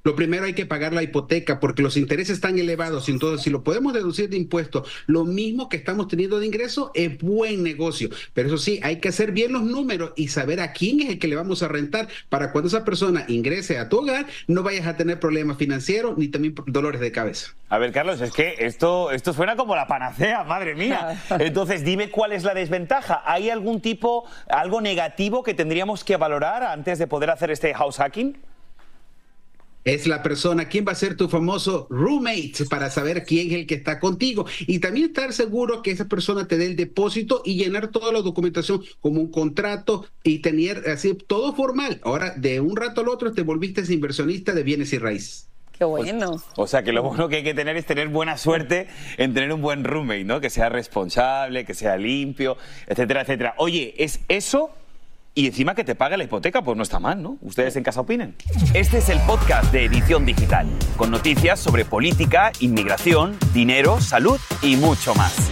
Lo 0.06 0.18
primero 0.18 0.46
hay 0.46 0.54
que 0.54 0.66
pagar 0.66 0.92
la 0.92 1.02
hipoteca 1.02 1.62
porque 1.62 1.82
los 1.82 1.96
intereses 1.96 2.36
están 2.36 2.60
elevados. 2.60 3.08
Entonces, 3.08 3.42
si 3.42 3.50
lo 3.50 3.64
podemos 3.64 3.94
deducir 3.94 4.30
de 4.30 4.36
impuestos, 4.36 4.90
lo 5.08 5.24
mismo 5.24 5.70
que 5.70 5.78
estamos 5.78 6.10
teniendo 6.10 6.40
de 6.40 6.46
ingreso 6.46 6.92
es 6.94 7.18
buen 7.20 7.64
negocio. 7.64 8.10
Pero 8.34 8.50
eso 8.50 8.58
sí, 8.58 8.82
hay 8.84 8.98
que 8.98 9.08
hacer 9.08 9.32
bien 9.32 9.54
los 9.54 9.64
números 9.64 10.12
y 10.18 10.28
saber 10.28 10.60
a 10.60 10.74
quién 10.74 11.00
es 11.00 11.10
el 11.10 11.20
que 11.20 11.30
le 11.30 11.38
vamos 11.38 11.64
a 11.64 11.70
rentar 11.70 12.10
para 12.28 12.52
cuando 12.52 12.68
esa 12.68 12.84
persona 12.84 13.24
ingrese 13.30 13.80
a 13.80 13.88
tu 13.88 14.00
hogar, 14.00 14.28
no 14.48 14.62
vayas 14.62 14.88
a 14.88 14.98
tener 14.98 15.22
problemas 15.22 15.58
financieros 15.58 16.18
ni 16.18 16.28
también 16.28 16.54
dolores 16.68 17.00
de 17.00 17.14
cabeza. 17.14 17.54
A 17.70 17.78
ver, 17.78 17.94
Carlos, 17.94 18.20
es 18.20 18.34
que 18.34 18.56
esto, 18.60 19.10
esto 19.10 19.32
suena 19.32 19.56
como 19.56 19.74
la 19.74 19.88
panacea, 19.88 20.44
madre 20.44 20.76
mía. 20.76 21.18
Entonces, 21.40 21.86
dime 21.86 22.10
cuál 22.10 22.34
es 22.34 22.44
la 22.44 22.54
desventaja. 22.54 23.24
¿Hay 23.26 23.50
algún 23.50 23.80
tipo, 23.80 24.26
algo 24.50 24.82
negativo 24.82 25.44
que 25.44 25.54
tendríamos 25.54 26.04
que 26.04 26.18
valorar 26.18 26.64
antes 26.64 27.00
de 27.00 27.08
poder 27.08 27.30
hacer 27.30 27.52
este 27.52 27.74
house 27.74 27.96
hacking? 27.96 28.38
Es 29.84 30.08
la 30.08 30.24
persona, 30.24 30.70
quién 30.70 30.86
va 30.88 30.94
a 30.94 30.96
ser 30.96 31.16
tu 31.16 31.30
famoso 31.30 31.88
roommate 31.90 32.66
para 32.70 32.90
saber 32.90 33.24
quién 33.26 33.48
es 33.48 33.54
el 33.54 33.68
que 33.68 33.76
está 33.76 34.00
contigo 34.00 34.46
y 34.62 34.80
también 34.80 35.08
estar 35.08 35.34
seguro 35.34 35.82
que 35.82 35.92
esa 35.92 36.06
persona 36.06 36.48
te 36.48 36.58
dé 36.58 36.66
el 36.66 36.76
depósito 36.76 37.42
y 37.46 37.56
llenar 37.56 37.90
toda 37.90 38.12
la 38.12 38.22
documentación 38.22 38.84
como 39.02 39.22
un 39.22 39.32
contrato 39.32 40.06
y 40.24 40.40
tener 40.40 40.90
así 40.90 41.14
todo 41.14 41.54
formal. 41.54 42.00
Ahora, 42.04 42.34
de 42.36 42.60
un 42.60 42.76
rato 42.76 43.02
al 43.02 43.10
otro 43.10 43.34
te 43.34 43.42
volviste 43.42 43.84
inversionista 43.94 44.54
de 44.54 44.64
bienes 44.64 44.94
y 44.94 44.98
raíces. 44.98 45.50
Qué 45.78 45.86
bueno. 45.86 46.42
O, 46.56 46.68
sea, 46.68 46.84
que 46.84 46.94
lo 46.94 47.02
bueno 47.02 47.28
que 47.28 47.38
hay 47.38 47.44
que 47.44 47.56
tener 47.56 47.76
es 47.76 47.86
tener 47.86 48.08
buena 48.08 48.38
suerte 48.38 48.88
en 49.18 49.34
tener 49.34 49.52
un 49.52 49.62
buen 49.62 49.84
roommate, 49.84 50.24
¿no? 50.24 50.40
Que 50.40 50.52
sea 50.52 50.70
responsable, 50.70 51.66
que 51.66 51.74
sea 51.74 51.98
limpio, 51.98 52.58
etcétera, 52.88 53.22
etcétera. 53.22 53.56
Oye, 53.58 53.96
¿es 53.98 54.20
eso 54.28 54.70
y 55.36 55.48
encima 55.48 55.74
que 55.74 55.84
te 55.84 55.96
pague 55.96 56.18
la 56.18 56.24
hipoteca, 56.24 56.62
pues 56.62 56.78
no 56.78 56.84
está 56.84 57.00
mal, 57.00 57.22
¿no? 57.22 57.38
¿Ustedes 57.42 57.76
en 57.76 57.84
casa 57.84 58.02
opinen? 58.02 58.36
Este 58.74 59.00
es 59.00 59.10
el 59.10 59.20
podcast 59.22 59.72
de 59.72 59.86
Edición 59.86 60.26
Digital, 60.26 60.68
con 60.96 61.10
noticias 61.12 61.60
sobre 61.60 61.86
política, 61.86 62.52
inmigración, 62.60 63.36
dinero, 63.54 64.00
salud 64.00 64.40
y 64.62 64.76
mucho 64.76 65.16
más. 65.16 65.52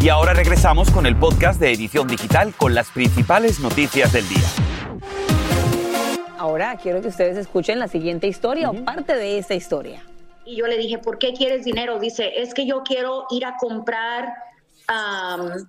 Y 0.00 0.10
ahora 0.10 0.32
regresamos 0.32 0.92
con 0.92 1.06
el 1.06 1.16
podcast 1.16 1.58
de 1.58 1.72
Edición 1.72 2.06
Digital 2.06 2.54
con 2.56 2.72
las 2.72 2.88
principales 2.92 3.58
noticias 3.58 4.12
del 4.12 4.28
día. 4.28 4.46
Ahora 6.38 6.78
quiero 6.80 7.02
que 7.02 7.08
ustedes 7.08 7.36
escuchen 7.36 7.80
la 7.80 7.88
siguiente 7.88 8.28
historia 8.28 8.70
o 8.70 8.74
parte 8.84 9.16
de 9.16 9.38
esta 9.38 9.54
historia. 9.54 10.04
Y 10.44 10.54
yo 10.54 10.68
le 10.68 10.78
dije, 10.78 10.98
¿por 10.98 11.18
qué 11.18 11.32
quieres 11.32 11.64
dinero? 11.64 11.98
Dice, 11.98 12.40
es 12.40 12.54
que 12.54 12.64
yo 12.64 12.84
quiero 12.84 13.26
ir 13.30 13.44
a 13.44 13.56
comprar 13.56 14.32
um, 14.88 15.66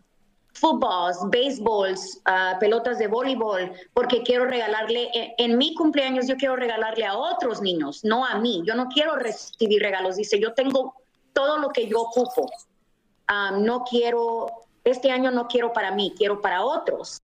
fútbol, 0.54 1.12
béisbols, 1.32 2.22
ah, 2.26 2.58
pelotas 2.60 3.00
de 3.00 3.08
voleibol, 3.08 3.72
porque 3.96 4.22
quiero 4.22 4.46
regalarle, 4.46 5.10
en, 5.12 5.32
en, 5.40 5.58
mi 5.58 5.74
cumpleaños 5.74 6.28
yo 6.28 6.38
quiero 6.38 6.56
regalarle 6.56 7.04
a 7.04 7.18
otros 7.18 7.64
niños, 7.64 8.02
no 8.04 8.24
a 8.24 8.38
mí. 8.38 8.62
Yo 8.64 8.76
no 8.76 8.90
quiero 8.90 9.16
recibir 9.16 9.82
regalos. 9.82 10.18
Dice, 10.18 10.40
yo 10.40 10.54
tengo 10.54 10.94
todo 11.34 11.58
lo 11.58 11.70
que 11.70 11.88
yo 11.88 12.02
ocupo 12.02 12.48
no 13.60 13.84
quiero, 13.84 14.48
este 14.84 15.12
año 15.12 15.32
no 15.32 15.48
quiero 15.48 15.74
para 15.74 15.92
mí, 15.92 16.14
quiero 16.18 16.42
para 16.42 16.64
otros. 16.64 17.20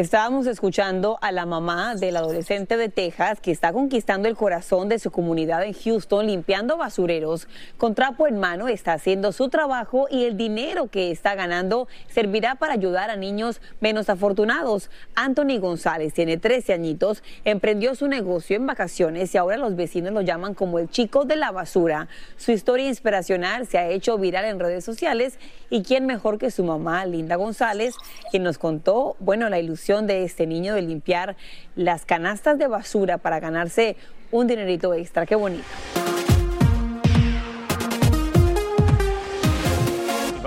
Estábamos 0.00 0.46
escuchando 0.46 1.18
a 1.20 1.30
la 1.30 1.44
mamá 1.44 1.94
del 1.94 2.16
adolescente 2.16 2.78
de 2.78 2.88
Texas 2.88 3.38
que 3.38 3.50
está 3.50 3.70
conquistando 3.70 4.28
el 4.28 4.34
corazón 4.34 4.88
de 4.88 4.98
su 4.98 5.10
comunidad 5.10 5.62
en 5.62 5.74
Houston, 5.74 6.26
limpiando 6.26 6.78
basureros. 6.78 7.48
Con 7.76 7.94
trapo 7.94 8.26
en 8.26 8.40
mano 8.40 8.68
está 8.68 8.94
haciendo 8.94 9.30
su 9.32 9.50
trabajo 9.50 10.06
y 10.10 10.24
el 10.24 10.38
dinero 10.38 10.86
que 10.86 11.10
está 11.10 11.34
ganando 11.34 11.86
servirá 12.08 12.54
para 12.54 12.72
ayudar 12.72 13.10
a 13.10 13.16
niños 13.16 13.60
menos 13.80 14.08
afortunados. 14.08 14.88
Anthony 15.16 15.58
González 15.60 16.14
tiene 16.14 16.38
13 16.38 16.72
añitos, 16.72 17.22
emprendió 17.44 17.94
su 17.94 18.08
negocio 18.08 18.56
en 18.56 18.66
vacaciones 18.66 19.34
y 19.34 19.36
ahora 19.36 19.58
los 19.58 19.76
vecinos 19.76 20.14
lo 20.14 20.22
llaman 20.22 20.54
como 20.54 20.78
el 20.78 20.88
chico 20.88 21.26
de 21.26 21.36
la 21.36 21.50
basura. 21.50 22.08
Su 22.38 22.52
historia 22.52 22.88
inspiracional 22.88 23.66
se 23.66 23.76
ha 23.76 23.90
hecho 23.90 24.16
viral 24.16 24.46
en 24.46 24.60
redes 24.60 24.82
sociales 24.82 25.38
y 25.68 25.82
quién 25.82 26.06
mejor 26.06 26.38
que 26.38 26.50
su 26.50 26.64
mamá, 26.64 27.04
Linda 27.04 27.36
González, 27.36 27.94
quien 28.30 28.44
nos 28.44 28.56
contó, 28.56 29.16
bueno, 29.20 29.50
la 29.50 29.58
ilusión 29.58 29.89
de 29.90 30.22
este 30.22 30.46
niño 30.46 30.74
de 30.74 30.82
limpiar 30.82 31.36
las 31.74 32.04
canastas 32.04 32.56
de 32.58 32.68
basura 32.68 33.18
para 33.18 33.40
ganarse 33.40 33.96
un 34.30 34.46
dinerito 34.46 34.94
extra. 34.94 35.26
Qué 35.26 35.34
bonito. 35.34 35.64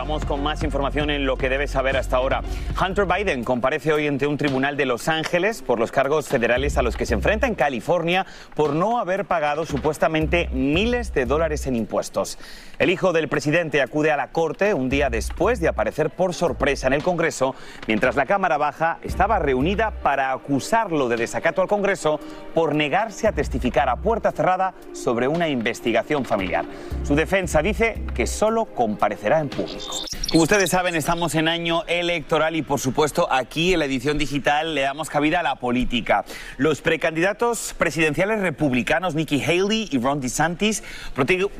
Vamos 0.03 0.25
con 0.25 0.43
más 0.43 0.61
información 0.63 1.09
en 1.11 1.25
lo 1.25 1.37
que 1.37 1.47
debes 1.47 1.71
saber 1.71 1.95
hasta 1.95 2.17
ahora. 2.17 2.41
Hunter 2.77 3.05
Biden 3.05 3.45
comparece 3.45 3.93
hoy 3.93 4.05
ante 4.05 4.27
un 4.27 4.37
tribunal 4.37 4.75
de 4.75 4.85
Los 4.85 5.07
Ángeles 5.07 5.61
por 5.61 5.79
los 5.79 5.93
cargos 5.93 6.27
federales 6.27 6.77
a 6.77 6.81
los 6.81 6.97
que 6.97 7.05
se 7.05 7.13
enfrenta 7.13 7.47
en 7.47 7.55
California 7.55 8.25
por 8.53 8.73
no 8.73 8.99
haber 8.99 9.23
pagado 9.23 9.65
supuestamente 9.65 10.49
miles 10.51 11.13
de 11.13 11.25
dólares 11.25 11.67
en 11.67 11.77
impuestos. 11.77 12.37
El 12.79 12.89
hijo 12.89 13.13
del 13.13 13.29
presidente 13.29 13.81
acude 13.81 14.11
a 14.11 14.17
la 14.17 14.31
corte 14.31 14.73
un 14.73 14.89
día 14.89 15.09
después 15.09 15.61
de 15.61 15.69
aparecer 15.69 16.09
por 16.09 16.33
sorpresa 16.33 16.87
en 16.87 16.93
el 16.93 17.01
Congreso, 17.01 17.55
mientras 17.87 18.17
la 18.17 18.25
Cámara 18.25 18.57
Baja 18.57 18.97
estaba 19.03 19.39
reunida 19.39 19.91
para 20.03 20.33
acusarlo 20.33 21.07
de 21.07 21.15
desacato 21.15 21.61
al 21.61 21.69
Congreso 21.69 22.19
por 22.53 22.75
negarse 22.75 23.25
a 23.25 23.31
testificar 23.31 23.87
a 23.87 23.95
puerta 23.95 24.33
cerrada 24.33 24.73
sobre 24.91 25.29
una 25.29 25.47
investigación 25.47 26.25
familiar. 26.25 26.65
Su 27.03 27.15
defensa 27.15 27.61
dice 27.61 28.03
que 28.13 28.27
solo 28.27 28.65
comparecerá 28.65 29.39
en 29.39 29.47
público. 29.47 29.92
Como 30.29 30.43
ustedes 30.43 30.71
saben, 30.71 30.95
estamos 30.95 31.35
en 31.35 31.47
año 31.47 31.83
electoral 31.85 32.55
y 32.55 32.61
por 32.63 32.79
supuesto 32.79 33.31
aquí 33.31 33.73
en 33.73 33.79
la 33.79 33.85
edición 33.85 34.17
digital 34.17 34.73
le 34.73 34.81
damos 34.81 35.09
cabida 35.09 35.41
a 35.41 35.43
la 35.43 35.55
política. 35.55 36.25
Los 36.57 36.81
precandidatos 36.81 37.75
presidenciales 37.77 38.39
republicanos 38.39 39.13
Nikki 39.13 39.43
Haley 39.43 39.89
y 39.91 39.99
Ron 39.99 40.21
DeSantis 40.21 40.83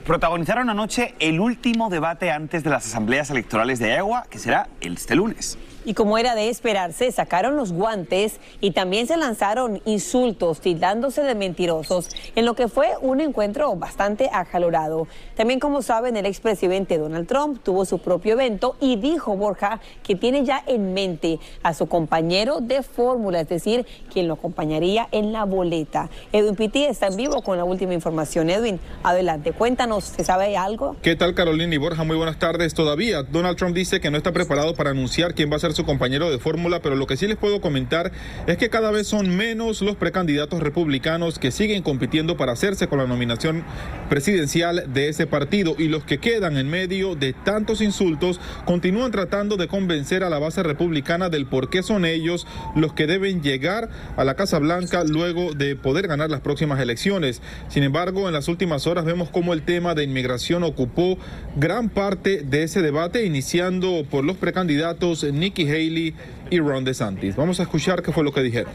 protagonizaron 0.05 0.69
anoche 0.69 1.13
el 1.19 1.39
último 1.39 1.89
debate 1.89 2.31
antes 2.31 2.63
de 2.63 2.69
las 2.71 2.87
asambleas 2.87 3.29
electorales 3.29 3.79
de 3.79 3.95
Iowa, 3.95 4.25
que 4.29 4.39
será 4.39 4.67
este 4.81 5.15
lunes. 5.15 5.57
Y 5.85 5.93
como 5.93 6.17
era 6.17 6.35
de 6.35 6.49
esperarse, 6.49 7.11
sacaron 7.11 7.55
los 7.55 7.73
guantes 7.73 8.39
y 8.61 8.71
también 8.71 9.07
se 9.07 9.17
lanzaron 9.17 9.81
insultos, 9.85 10.61
tildándose 10.61 11.21
de 11.23 11.35
mentirosos, 11.35 12.09
en 12.35 12.45
lo 12.45 12.53
que 12.55 12.67
fue 12.67 12.89
un 13.01 13.21
encuentro 13.21 13.75
bastante 13.75 14.29
acalorado. 14.31 15.07
También, 15.35 15.59
como 15.59 15.81
saben, 15.81 16.15
el 16.17 16.25
expresidente 16.25 16.97
Donald 16.97 17.27
Trump 17.27 17.61
tuvo 17.63 17.85
su 17.85 17.99
propio 17.99 18.33
evento 18.33 18.75
y 18.79 18.95
dijo, 18.95 19.35
Borja, 19.35 19.81
que 20.03 20.15
tiene 20.15 20.45
ya 20.45 20.63
en 20.65 20.93
mente 20.93 21.39
a 21.63 21.73
su 21.73 21.87
compañero 21.87 22.59
de 22.61 22.83
fórmula, 22.83 23.41
es 23.41 23.49
decir, 23.49 23.85
quien 24.11 24.27
lo 24.27 24.35
acompañaría 24.35 25.07
en 25.11 25.33
la 25.33 25.45
boleta. 25.45 26.09
Edwin 26.31 26.55
Pitti 26.55 26.85
está 26.85 27.07
en 27.07 27.17
vivo 27.17 27.41
con 27.41 27.57
la 27.57 27.63
última 27.63 27.93
información. 27.93 28.49
Edwin, 28.49 28.79
adelante, 29.03 29.51
cuéntanos, 29.51 30.05
¿se 30.05 30.23
sabe 30.23 30.55
algo? 30.55 30.95
¿Qué 31.01 31.15
tal, 31.15 31.35
Carolina 31.35 31.75
y 31.75 31.77
Borja? 31.77 32.03
Muy 32.03 32.17
buenas 32.17 32.39
tardes. 32.39 32.73
Todavía 32.73 33.23
Donald 33.23 33.57
Trump 33.57 33.75
dice 33.75 33.99
que 33.99 34.09
no 34.09 34.17
está 34.17 34.31
preparado 34.31 34.75
para 34.75 34.91
anunciar 34.91 35.33
quién 35.33 35.51
va 35.51 35.57
a 35.57 35.59
ser 35.59 35.72
su 35.73 35.85
compañero 35.85 36.29
de 36.31 36.39
fórmula, 36.39 36.81
pero 36.81 36.95
lo 36.95 37.07
que 37.07 37.17
sí 37.17 37.27
les 37.27 37.37
puedo 37.37 37.61
comentar 37.61 38.11
es 38.47 38.57
que 38.57 38.69
cada 38.69 38.91
vez 38.91 39.07
son 39.07 39.35
menos 39.35 39.81
los 39.81 39.95
precandidatos 39.95 40.61
republicanos 40.61 41.39
que 41.39 41.51
siguen 41.51 41.83
compitiendo 41.83 42.37
para 42.37 42.53
hacerse 42.53 42.87
con 42.87 42.99
la 42.99 43.07
nominación 43.07 43.63
presidencial 44.09 44.93
de 44.93 45.09
ese 45.09 45.27
partido 45.27 45.75
y 45.77 45.87
los 45.87 46.03
que 46.03 46.19
quedan 46.19 46.57
en 46.57 46.69
medio 46.69 47.15
de 47.15 47.33
tantos 47.33 47.81
insultos 47.81 48.39
continúan 48.65 49.11
tratando 49.11 49.57
de 49.57 49.67
convencer 49.67 50.23
a 50.23 50.29
la 50.29 50.39
base 50.39 50.63
republicana 50.63 51.29
del 51.29 51.45
por 51.45 51.69
qué 51.69 51.83
son 51.83 52.05
ellos 52.05 52.47
los 52.75 52.93
que 52.93 53.07
deben 53.07 53.41
llegar 53.41 53.89
a 54.15 54.23
la 54.23 54.35
Casa 54.35 54.59
Blanca 54.59 55.03
luego 55.03 55.53
de 55.53 55.75
poder 55.75 56.07
ganar 56.07 56.29
las 56.29 56.41
próximas 56.41 56.79
elecciones. 56.79 57.41
Sin 57.67 57.83
embargo, 57.83 58.27
en 58.27 58.33
las 58.33 58.47
últimas 58.47 58.87
horas 58.87 59.05
vemos 59.05 59.29
cómo 59.29 59.53
el 59.53 59.63
tema 59.63 59.95
de 59.95 60.03
inmigración 60.03 60.63
ocupó 60.63 61.17
gran 61.55 61.89
parte 61.89 62.41
de 62.43 62.63
ese 62.63 62.81
debate, 62.81 63.25
iniciando 63.25 64.05
por 64.09 64.23
los 64.23 64.37
precandidatos 64.37 65.23
Nikki 65.63 65.71
Haley 65.71 66.15
y 66.51 66.59
Ron 66.59 66.85
DeSantis. 66.85 67.35
Vamos 67.35 67.59
a 67.59 67.63
escuchar 67.63 68.01
qué 68.01 68.13
fue 68.13 68.23
lo 68.23 68.31
que 68.31 68.41
dijeron. 68.41 68.71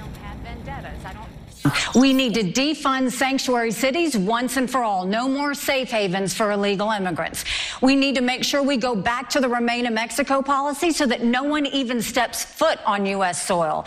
We 1.95 2.15
need 2.15 2.35
to 2.35 2.45
defund 2.45 3.13
sanctuary 3.13 3.73
cities 3.73 4.17
once 4.17 4.57
and 4.57 4.71
for 4.71 4.83
all. 4.83 5.05
No 5.05 5.29
more 5.29 5.55
safe 5.55 5.91
havens 5.91 6.33
for 6.33 6.53
illegal 6.53 6.91
immigrants. 6.91 7.45
We 7.83 7.95
need 7.95 8.15
to 8.15 8.23
make 8.23 8.43
sure 8.43 8.63
we 8.63 8.77
go 8.77 8.95
back 8.95 9.29
to 9.31 9.41
the 9.41 9.49
Remain 9.49 9.85
in 9.85 9.93
Mexico 9.93 10.41
policy 10.41 10.93
so 10.93 11.05
that 11.07 11.23
no 11.23 11.43
one 11.43 11.67
even 11.67 12.01
steps 12.01 12.45
foot 12.45 12.79
on 12.87 13.05
U.S. 13.07 13.45
soil. 13.45 13.85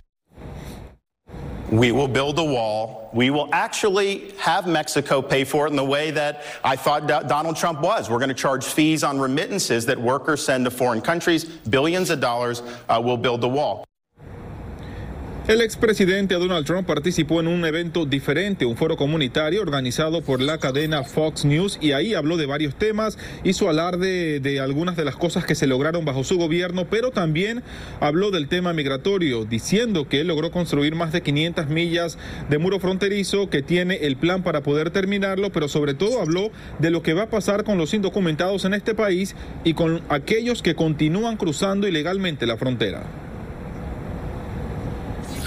We 1.71 1.91
will 1.91 2.09
build 2.09 2.37
a 2.37 2.43
wall. 2.43 3.00
We 3.13 3.29
will 3.29 3.49
actually 3.51 4.31
have 4.37 4.67
Mexico 4.67 5.21
pay 5.21 5.43
for 5.43 5.67
it 5.67 5.71
in 5.71 5.75
the 5.75 5.83
way 5.83 6.11
that 6.11 6.43
I 6.63 6.75
thought 6.75 7.07
Donald 7.07 7.55
Trump 7.57 7.81
was. 7.81 8.09
We're 8.09 8.19
going 8.19 8.29
to 8.29 8.35
charge 8.35 8.65
fees 8.65 9.03
on 9.03 9.19
remittances 9.19 9.85
that 9.87 9.99
workers 9.99 10.43
send 10.43 10.65
to 10.65 10.71
foreign 10.71 11.01
countries, 11.01 11.45
billions 11.45 12.09
of 12.09 12.19
dollars. 12.19 12.61
Uh, 12.87 13.01
we'll 13.03 13.17
build 13.17 13.41
the 13.41 13.49
wall. 13.49 13.85
El 15.47 15.59
expresidente 15.61 16.35
Donald 16.35 16.67
Trump 16.67 16.85
participó 16.85 17.39
en 17.39 17.47
un 17.47 17.65
evento 17.65 18.05
diferente, 18.05 18.63
un 18.63 18.77
foro 18.77 18.95
comunitario 18.95 19.63
organizado 19.63 20.21
por 20.21 20.39
la 20.39 20.59
cadena 20.59 21.03
Fox 21.03 21.45
News 21.45 21.79
y 21.81 21.93
ahí 21.93 22.13
habló 22.13 22.37
de 22.37 22.45
varios 22.45 22.75
temas, 22.75 23.17
hizo 23.43 23.67
alarde 23.67 24.39
de 24.39 24.59
algunas 24.59 24.95
de 24.95 25.03
las 25.03 25.15
cosas 25.15 25.43
que 25.43 25.55
se 25.55 25.65
lograron 25.65 26.05
bajo 26.05 26.23
su 26.23 26.37
gobierno, 26.37 26.85
pero 26.91 27.09
también 27.09 27.63
habló 27.99 28.29
del 28.29 28.49
tema 28.49 28.71
migratorio, 28.73 29.43
diciendo 29.45 30.07
que 30.07 30.21
él 30.21 30.27
logró 30.27 30.51
construir 30.51 30.93
más 30.93 31.11
de 31.11 31.23
500 31.23 31.69
millas 31.69 32.19
de 32.47 32.59
muro 32.59 32.79
fronterizo, 32.79 33.49
que 33.49 33.63
tiene 33.63 33.95
el 33.95 34.17
plan 34.17 34.43
para 34.43 34.61
poder 34.61 34.91
terminarlo, 34.91 35.51
pero 35.51 35.67
sobre 35.67 35.95
todo 35.95 36.21
habló 36.21 36.51
de 36.77 36.91
lo 36.91 37.01
que 37.01 37.13
va 37.13 37.23
a 37.23 37.29
pasar 37.31 37.63
con 37.63 37.79
los 37.79 37.95
indocumentados 37.95 38.63
en 38.65 38.75
este 38.75 38.93
país 38.93 39.35
y 39.63 39.73
con 39.73 40.03
aquellos 40.07 40.61
que 40.61 40.75
continúan 40.75 41.35
cruzando 41.35 41.87
ilegalmente 41.87 42.45
la 42.45 42.57
frontera. 42.57 43.30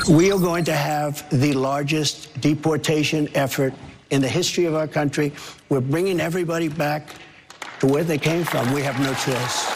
We 0.09 0.31
are 0.31 0.39
going 0.39 0.65
to 0.67 0.75
have 0.75 1.25
the 1.31 1.55
largest 1.55 2.39
deportation 2.43 3.27
effort 3.35 3.73
in 4.11 4.21
the 4.21 4.29
history 4.29 4.67
of 4.67 4.75
our 4.75 4.87
country. 4.87 5.33
We're 5.71 5.81
bringing 5.81 6.21
everybody 6.21 6.69
back 6.69 7.09
to 7.81 7.87
where 7.87 8.05
they 8.05 8.19
came 8.19 8.45
from. 8.45 8.71
We 8.75 8.83
have 8.83 9.01
no 9.01 9.15
choice. 9.15 9.67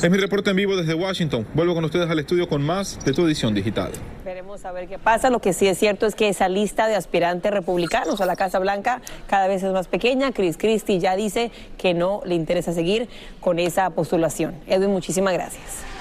Es 0.00 0.08
mi 0.08 0.18
reporte 0.18 0.50
en 0.50 0.56
vivo 0.56 0.76
desde 0.76 0.94
Washington. 0.94 1.44
Vuelvo 1.54 1.74
con 1.74 1.84
ustedes 1.84 2.08
al 2.08 2.20
estudio 2.20 2.48
con 2.48 2.62
más 2.62 3.04
de 3.04 3.12
tu 3.12 3.26
edición 3.26 3.52
digital. 3.52 3.90
Veremos 4.24 4.64
a 4.64 4.70
ver 4.70 4.86
qué 4.86 5.00
pasa. 5.00 5.28
Lo 5.28 5.40
que 5.40 5.52
sí 5.52 5.66
es 5.66 5.76
cierto 5.76 6.06
es 6.06 6.14
que 6.14 6.28
esa 6.28 6.48
lista 6.48 6.86
de 6.86 6.94
aspirantes 6.94 7.50
republicanos 7.50 8.20
a 8.20 8.26
la 8.26 8.36
Casa 8.36 8.60
Blanca 8.60 9.02
cada 9.26 9.48
vez 9.48 9.60
es 9.64 9.72
más 9.72 9.88
pequeña. 9.88 10.30
Chris 10.30 10.56
Christie 10.56 11.00
ya 11.00 11.16
dice 11.16 11.50
que 11.78 11.94
no 11.94 12.22
le 12.24 12.36
interesa 12.36 12.72
seguir 12.72 13.08
con 13.40 13.58
esa 13.58 13.90
postulación. 13.90 14.54
Edwin, 14.68 14.92
muchísimas 14.92 15.32
gracias. 15.34 15.95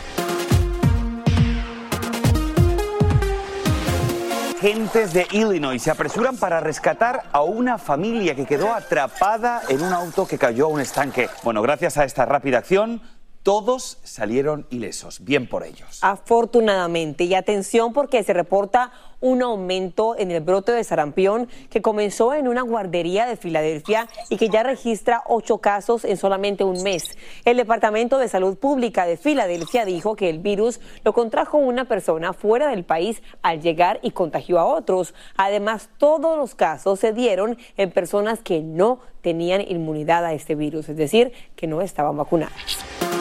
Agentes 4.66 5.14
de 5.14 5.28
Illinois 5.30 5.80
se 5.80 5.92
apresuran 5.92 6.38
para 6.38 6.60
rescatar 6.60 7.26
a 7.32 7.44
una 7.44 7.78
familia 7.78 8.34
que 8.34 8.48
quedó 8.48 8.74
atrapada 8.74 9.62
en 9.70 9.84
un 9.84 9.94
auto 9.94 10.26
que 10.26 10.40
cayó 10.40 10.66
a 10.66 10.70
un 10.70 10.82
estanque. 10.82 11.30
Bueno, 11.44 11.62
gracias 11.62 12.00
a 12.00 12.04
esta 12.04 12.26
rápida 12.26 12.58
acción, 12.58 13.00
todos 13.46 14.00
salieron 14.04 14.66
ilesos. 14.72 15.24
Bien 15.24 15.48
por 15.48 15.64
ellos. 15.64 16.00
Afortunadamente. 16.02 17.26
Y 17.26 17.36
atención 17.36 17.94
porque 17.94 18.24
se 18.24 18.34
reporta 18.34 18.92
un 19.22 19.44
aumento 19.44 20.18
en 20.18 20.32
el 20.32 20.42
brote 20.42 20.72
de 20.72 20.84
sarampión 20.84 21.48
que 21.70 21.84
comenzó 21.84 22.34
en 22.34 22.48
una 22.48 22.64
guardería 22.64 23.28
de 23.28 23.38
Filadelfia 23.38 24.08
y 24.30 24.38
que 24.38 24.50
ya 24.50 24.64
registra 24.64 25.22
ocho 25.28 25.60
casos 25.60 26.06
en 26.06 26.18
solamente 26.18 26.64
un 26.64 26.82
mes. 26.82 27.18
El 27.46 27.58
Departamento 27.58 28.18
de 28.18 28.28
Salud 28.28 28.58
Pública 28.58 29.06
de 29.06 29.16
Filadelfia 29.16 29.86
dijo 29.86 30.16
que 30.16 30.30
el 30.32 30.40
virus 30.40 30.80
lo 31.04 31.14
contrajo 31.14 31.60
una 31.60 31.86
persona 31.86 32.34
fuera 32.34 32.70
del 32.70 32.84
país 32.84 33.22
al 33.44 33.62
llegar 33.62 34.00
y 34.02 34.10
contagió 34.10 34.58
a 34.58 34.66
otros. 34.66 35.14
Además, 35.38 35.90
todos 36.00 36.36
los 36.36 36.56
casos 36.56 37.00
se 37.00 37.14
dieron 37.14 37.60
en 37.78 37.92
personas 37.92 38.40
que 38.42 38.62
no 38.62 39.02
tenían 39.22 39.62
inmunidad 39.62 40.26
a 40.26 40.34
este 40.34 40.56
virus, 40.56 40.90
es 40.90 40.98
decir, 40.98 41.32
que 41.56 41.68
no 41.68 41.82
estaban 41.82 42.18
vacunadas. 42.18 43.15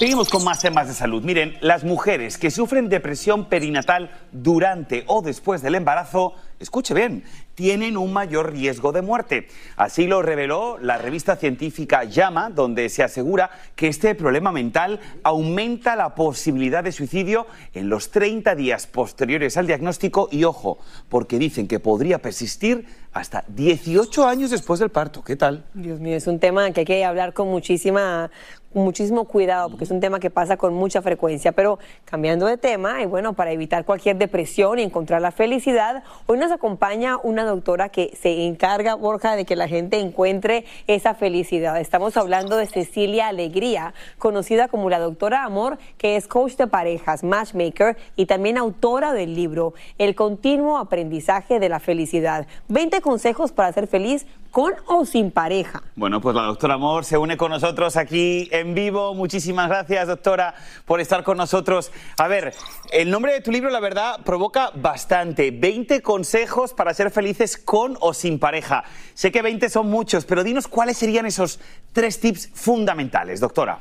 Seguimos 0.00 0.30
con 0.30 0.42
más 0.44 0.60
temas 0.60 0.88
de 0.88 0.94
salud. 0.94 1.22
Miren, 1.22 1.58
las 1.60 1.84
mujeres 1.84 2.38
que 2.38 2.50
sufren 2.50 2.88
depresión 2.88 3.50
perinatal 3.50 4.10
durante 4.32 5.04
o 5.08 5.20
después 5.20 5.60
del 5.60 5.74
embarazo, 5.74 6.32
escuche 6.58 6.94
bien, 6.94 7.22
tienen 7.54 7.98
un 7.98 8.10
mayor 8.10 8.50
riesgo 8.50 8.92
de 8.92 9.02
muerte. 9.02 9.48
Así 9.76 10.06
lo 10.06 10.22
reveló 10.22 10.78
la 10.78 10.96
revista 10.96 11.36
científica 11.36 12.04
Llama, 12.04 12.48
donde 12.48 12.88
se 12.88 13.02
asegura 13.02 13.50
que 13.76 13.88
este 13.88 14.14
problema 14.14 14.52
mental 14.52 15.00
aumenta 15.22 15.94
la 15.96 16.14
posibilidad 16.14 16.82
de 16.82 16.92
suicidio 16.92 17.46
en 17.74 17.90
los 17.90 18.10
30 18.10 18.54
días 18.54 18.86
posteriores 18.86 19.58
al 19.58 19.66
diagnóstico 19.66 20.30
y 20.32 20.44
ojo, 20.44 20.78
porque 21.10 21.38
dicen 21.38 21.68
que 21.68 21.78
podría 21.78 22.22
persistir 22.22 22.86
hasta 23.12 23.44
18 23.48 24.26
años 24.26 24.50
después 24.50 24.80
del 24.80 24.90
parto. 24.90 25.22
¿Qué 25.22 25.36
tal? 25.36 25.64
Dios 25.74 26.00
mío, 26.00 26.16
es 26.16 26.26
un 26.26 26.38
tema 26.38 26.70
que 26.70 26.80
hay 26.80 26.86
que 26.86 27.04
hablar 27.04 27.32
con 27.32 27.48
muchísima 27.48 28.30
muchísimo 28.72 29.24
cuidado 29.24 29.68
porque 29.68 29.84
es 29.84 29.90
un 29.90 30.00
tema 30.00 30.20
que 30.20 30.30
pasa 30.30 30.56
con 30.56 30.74
mucha 30.74 31.02
frecuencia. 31.02 31.52
Pero 31.52 31.78
cambiando 32.04 32.46
de 32.46 32.56
tema, 32.56 33.02
y 33.02 33.06
bueno, 33.06 33.32
para 33.32 33.52
evitar 33.52 33.84
cualquier 33.84 34.16
depresión 34.16 34.78
y 34.78 34.82
encontrar 34.82 35.20
la 35.20 35.32
felicidad, 35.32 36.02
hoy 36.26 36.38
nos 36.38 36.52
acompaña 36.52 37.16
una 37.22 37.44
doctora 37.44 37.88
que 37.88 38.16
se 38.20 38.46
encarga, 38.46 38.94
Borja, 38.94 39.36
de 39.36 39.44
que 39.44 39.56
la 39.56 39.68
gente 39.68 39.98
encuentre 39.98 40.64
esa 40.86 41.14
felicidad. 41.14 41.80
Estamos 41.80 42.16
hablando 42.16 42.56
de 42.56 42.66
Cecilia 42.66 43.28
Alegría, 43.28 43.94
conocida 44.18 44.68
como 44.68 44.90
la 44.90 44.98
doctora 44.98 45.44
Amor, 45.44 45.78
que 45.98 46.16
es 46.16 46.28
coach 46.28 46.56
de 46.56 46.66
parejas, 46.66 47.24
matchmaker 47.24 47.96
y 48.16 48.26
también 48.26 48.58
autora 48.58 49.12
del 49.12 49.34
libro 49.34 49.74
El 49.98 50.14
continuo 50.14 50.78
aprendizaje 50.78 51.58
de 51.58 51.68
la 51.68 51.80
felicidad. 51.80 52.46
20 52.68 52.99
consejos 53.00 53.52
para 53.52 53.72
ser 53.72 53.86
feliz 53.86 54.26
con 54.50 54.74
o 54.86 55.04
sin 55.04 55.30
pareja. 55.30 55.82
Bueno, 55.94 56.20
pues 56.20 56.34
la 56.34 56.42
doctora 56.42 56.74
Amor 56.74 57.04
se 57.04 57.16
une 57.16 57.36
con 57.36 57.50
nosotros 57.50 57.96
aquí 57.96 58.48
en 58.52 58.74
vivo. 58.74 59.14
Muchísimas 59.14 59.68
gracias, 59.68 60.08
doctora, 60.08 60.54
por 60.84 61.00
estar 61.00 61.22
con 61.22 61.36
nosotros. 61.36 61.92
A 62.18 62.28
ver, 62.28 62.52
el 62.92 63.10
nombre 63.10 63.32
de 63.32 63.40
tu 63.40 63.52
libro, 63.52 63.70
la 63.70 63.80
verdad, 63.80 64.20
provoca 64.24 64.70
bastante. 64.74 65.50
20 65.50 66.02
consejos 66.02 66.74
para 66.74 66.94
ser 66.94 67.10
felices 67.10 67.56
con 67.56 67.96
o 68.00 68.12
sin 68.12 68.38
pareja. 68.38 68.84
Sé 69.14 69.30
que 69.30 69.42
20 69.42 69.68
son 69.68 69.88
muchos, 69.88 70.24
pero 70.24 70.42
dinos 70.42 70.68
cuáles 70.68 70.96
serían 70.96 71.26
esos 71.26 71.60
tres 71.92 72.20
tips 72.20 72.50
fundamentales, 72.54 73.40
doctora. 73.40 73.80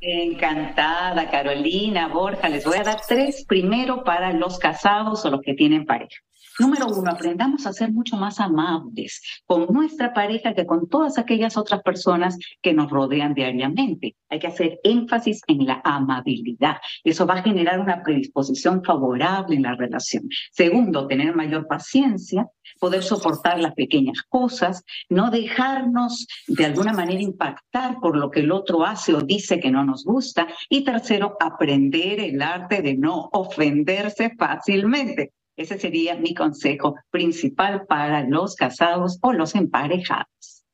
Encantada, 0.00 1.30
Carolina, 1.30 2.08
Borja. 2.08 2.48
Les 2.48 2.64
voy 2.64 2.76
a 2.76 2.82
dar 2.82 3.00
tres 3.08 3.44
primero 3.46 4.04
para 4.04 4.32
los 4.32 4.58
casados 4.58 5.24
o 5.24 5.30
los 5.30 5.40
que 5.40 5.54
tienen 5.54 5.86
pareja. 5.86 6.16
Número 6.60 6.86
uno, 6.86 7.10
aprendamos 7.10 7.66
a 7.66 7.72
ser 7.72 7.92
mucho 7.92 8.16
más 8.16 8.38
amables 8.38 9.20
con 9.44 9.66
nuestra 9.72 10.14
pareja 10.14 10.54
que 10.54 10.66
con 10.66 10.88
todas 10.88 11.18
aquellas 11.18 11.56
otras 11.56 11.82
personas 11.82 12.38
que 12.62 12.72
nos 12.72 12.90
rodean 12.90 13.34
diariamente. 13.34 14.14
Hay 14.28 14.38
que 14.38 14.46
hacer 14.46 14.78
énfasis 14.84 15.40
en 15.48 15.66
la 15.66 15.80
amabilidad. 15.84 16.76
Eso 17.02 17.26
va 17.26 17.34
a 17.34 17.42
generar 17.42 17.80
una 17.80 18.02
predisposición 18.04 18.84
favorable 18.84 19.56
en 19.56 19.62
la 19.62 19.74
relación. 19.74 20.28
Segundo, 20.52 21.08
tener 21.08 21.34
mayor 21.34 21.66
paciencia, 21.66 22.46
poder 22.78 23.02
soportar 23.02 23.58
las 23.58 23.74
pequeñas 23.74 24.22
cosas, 24.28 24.84
no 25.08 25.32
dejarnos 25.32 26.26
de 26.46 26.66
alguna 26.66 26.92
manera 26.92 27.20
impactar 27.20 27.98
por 28.00 28.16
lo 28.16 28.30
que 28.30 28.40
el 28.40 28.52
otro 28.52 28.84
hace 28.84 29.12
o 29.12 29.22
dice 29.22 29.58
que 29.58 29.72
no 29.72 29.84
nos 29.84 30.04
gusta. 30.04 30.46
Y 30.68 30.84
tercero, 30.84 31.36
aprender 31.40 32.20
el 32.20 32.40
arte 32.40 32.80
de 32.80 32.96
no 32.96 33.28
ofenderse 33.32 34.34
fácilmente. 34.38 35.32
Ese 35.56 35.78
sería 35.78 36.16
mi 36.16 36.34
consejo 36.34 36.96
principal 37.10 37.86
para 37.86 38.24
los 38.24 38.56
casados 38.56 39.18
o 39.22 39.32
los 39.32 39.54
emparejados. 39.54 40.64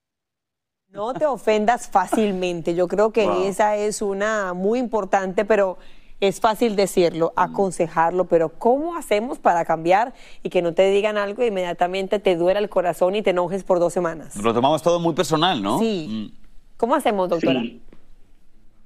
No 0.88 1.12
te 1.12 1.27
ofendas 1.27 1.88
fácilmente. 1.88 2.75
Yo 2.75 2.88
creo 2.88 3.12
que 3.12 3.47
esa 3.47 3.77
es 3.77 4.03
una 4.03 4.55
muy 4.55 4.79
importante, 4.79 5.45
pero 5.45 5.79
es 6.19 6.40
fácil 6.40 6.77
decirlo, 6.77 7.33
aconsejarlo, 7.37 8.25
pero 8.27 8.49
¿cómo 8.59 8.97
hacemos 8.97 9.38
para 9.38 9.64
cambiar 9.64 10.14
y 10.43 10.51
que 10.51 10.62
no 10.62 10.75
te 10.75 10.90
digan 10.90 11.16
algo 11.16 11.43
e 11.43 11.47
inmediatamente 11.47 12.19
te 12.19 12.37
duela 12.37 12.59
el 12.59 12.69
corazón 12.69 13.14
y 13.14 13.23
te 13.23 13.31
enojes 13.31 13.64
por 13.64 13.79
dos 13.81 13.93
semanas? 13.93 14.37
Lo 14.37 14.53
tomamos 14.53 14.83
todo 14.83 14.99
muy 14.99 15.14
personal, 15.14 15.62
¿no? 15.62 15.79
Sí. 15.79 16.35
¿Cómo 16.77 16.95
hacemos, 16.95 17.29
doctora? 17.29 17.62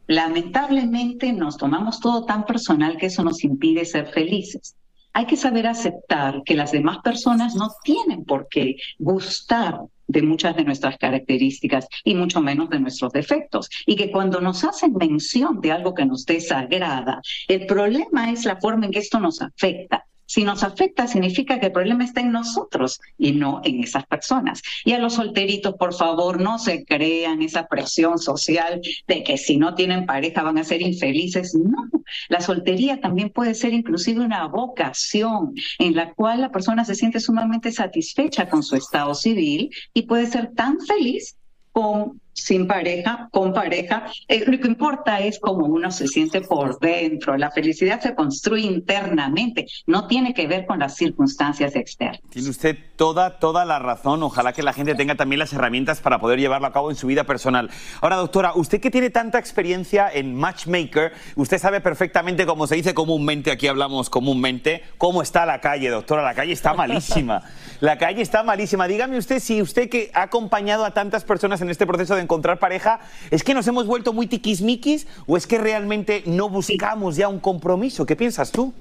Lamentablemente 0.07 1.33
nos 1.33 1.57
tomamos 1.57 2.01
todo 2.01 2.25
tan 2.25 2.45
personal 2.45 2.97
que 2.99 3.07
eso 3.07 3.25
nos 3.25 3.43
impide 3.43 3.85
ser 3.85 4.09
felices. 4.09 4.77
Hay 5.15 5.27
que 5.27 5.37
saber 5.37 5.67
aceptar 5.67 6.43
que 6.45 6.55
las 6.55 6.73
demás 6.73 6.99
personas 6.99 7.55
no 7.55 7.71
tienen 7.85 8.25
por 8.25 8.49
qué 8.49 8.77
gustar 8.99 9.81
de 10.07 10.23
muchas 10.23 10.57
de 10.57 10.65
nuestras 10.65 10.99
características 10.99 11.87
y 12.03 12.15
mucho 12.15 12.41
menos 12.41 12.69
de 12.69 12.81
nuestros 12.81 13.13
defectos. 13.13 13.71
Y 13.87 13.97
que 13.97 14.11
cuando 14.11 14.41
nos 14.41 14.65
hacen 14.65 14.93
mención 14.95 15.61
de 15.61 15.73
algo 15.73 15.95
que 15.95 16.05
nos 16.05 16.27
desagrada, 16.27 17.23
el 17.49 17.67
problema 17.67 18.31
es 18.31 18.45
la 18.45 18.57
forma 18.57 18.87
en 18.87 18.93
que 18.93 18.99
esto 18.99 19.21
nos 19.21 19.41
afecta. 19.41 20.05
Si 20.27 20.45
nos 20.45 20.63
afecta, 20.63 21.07
significa 21.07 21.61
que 21.61 21.67
el 21.67 21.73
problema 21.73 22.05
está 22.05 22.21
en 22.21 22.33
nosotros 22.33 23.01
y 23.19 23.33
no 23.33 23.61
en 23.65 23.83
esas 23.83 24.07
personas. 24.07 24.63
Y 24.85 24.93
a 24.93 24.99
los 24.99 25.15
solteritos, 25.15 25.75
por 25.75 25.95
favor, 25.95 26.41
no 26.41 26.59
se 26.59 26.85
crean 26.85 27.43
esa 27.43 27.67
presión 27.67 28.19
social 28.19 28.81
de 29.07 29.23
que 29.23 29.37
si 29.39 29.57
no 29.57 29.75
tienen 29.75 30.07
pareja 30.07 30.43
van 30.43 30.59
a 30.59 30.65
ser 30.65 30.83
infelices. 30.83 31.55
No, 31.55 31.89
la 32.29 32.41
soltería 32.41 33.01
también 33.01 33.31
puede 33.31 33.55
ser 33.55 33.73
inclusive 33.73 34.25
una 34.25 34.47
vocación 34.47 35.55
en 35.79 35.95
la 35.95 36.13
cual 36.15 36.41
la 36.41 36.51
persona 36.51 36.85
se 36.85 36.95
siente 36.95 37.21
sumamente 37.21 37.73
satisfecha 37.73 38.49
con 38.49 38.63
su 38.63 38.77
estado 38.77 39.15
civil 39.15 39.71
y 39.93 40.03
puede 40.03 40.27
ser 40.27 40.53
tan 40.55 40.81
feliz 40.81 41.37
con 41.73 42.21
sin 42.35 42.67
pareja, 42.67 43.29
con 43.31 43.53
pareja. 43.53 44.05
Eh, 44.29 44.45
lo 44.47 44.59
que 44.59 44.69
importa 44.69 45.21
es 45.21 45.39
cómo 45.39 45.67
uno 45.67 45.91
se 45.91 46.09
siente 46.09 46.43
por 46.43 46.79
dentro. 46.81 47.37
La 47.37 47.51
felicidad 47.51 48.01
se 48.01 48.15
construye 48.15 48.67
internamente, 48.67 49.67
no 49.87 50.07
tiene 50.07 50.35
que 50.35 50.47
ver 50.47 50.67
con 50.67 50.81
las 50.81 50.97
circunstancias 50.97 51.75
externas. 51.77 52.21
Tiene 52.29 52.51
usted 52.51 52.77
toda, 52.97 53.39
toda 53.39 53.65
la 53.65 53.79
razón. 53.79 54.23
Ojalá 54.23 54.53
que 54.53 54.63
la 54.63 54.73
gente 54.73 54.95
tenga 54.95 55.15
también 55.15 55.39
las 55.39 55.53
herramientas 55.53 56.01
para 56.01 56.19
poder 56.21 56.39
llevarlo 56.39 56.67
a 56.67 56.73
cabo 56.73 56.91
en 56.91 56.97
su 56.97 57.07
vida 57.07 57.25
personal. 57.25 57.71
Ahora, 58.01 58.17
doctora, 58.17 58.53
usted 58.55 58.81
que 58.81 58.91
tiene 58.91 59.11
tanta 59.11 59.39
experiencia 59.39 60.11
en 60.13 60.35
Matchmaker, 60.35 61.13
usted 61.37 61.59
sabe 61.59 61.81
perfectamente, 61.81 62.47
como 62.47 62.67
se 62.67 62.77
dice 62.77 62.95
comúnmente, 62.95 63.51
aquí 63.51 63.69
hablamos 63.69 64.11
comúnmente, 64.11 64.83
cómo 64.99 65.23
está 65.23 65.47
la 65.47 65.61
calle, 65.61 65.89
doctora. 65.89 66.23
La 66.23 66.35
calle 66.35 66.53
está 66.53 66.75
malísima. 66.75 67.43
La 67.81 67.99
calle 67.99 68.23
está 68.23 68.43
malísima. 68.43 68.87
Dígame 68.87 69.19
usted 69.19 69.41
si 69.41 69.61
usted 69.61 69.91
que 69.91 70.11
ha 70.15 70.23
acompañado 70.23 70.85
a 70.85 70.93
tantas 70.93 71.25
personas 71.25 71.61
en 71.61 71.69
este 71.69 71.87
proceso 71.87 72.15
de 72.15 72.24
encontrar 72.25 72.59
pareja, 72.59 73.01
¿es 73.31 73.45
que 73.45 73.55
nos 73.55 73.67
hemos 73.69 73.87
vuelto 73.87 74.13
muy 74.13 74.27
tiquismiquis 74.27 75.07
o 75.27 75.37
es 75.37 75.47
que 75.47 75.59
realmente 75.59 76.23
no 76.27 76.49
buscamos 76.49 77.17
ya 77.17 77.29
un 77.29 77.39
compromiso? 77.39 78.05
¿Qué 78.05 78.17
piensas 78.17 78.51
tú? 78.51 78.75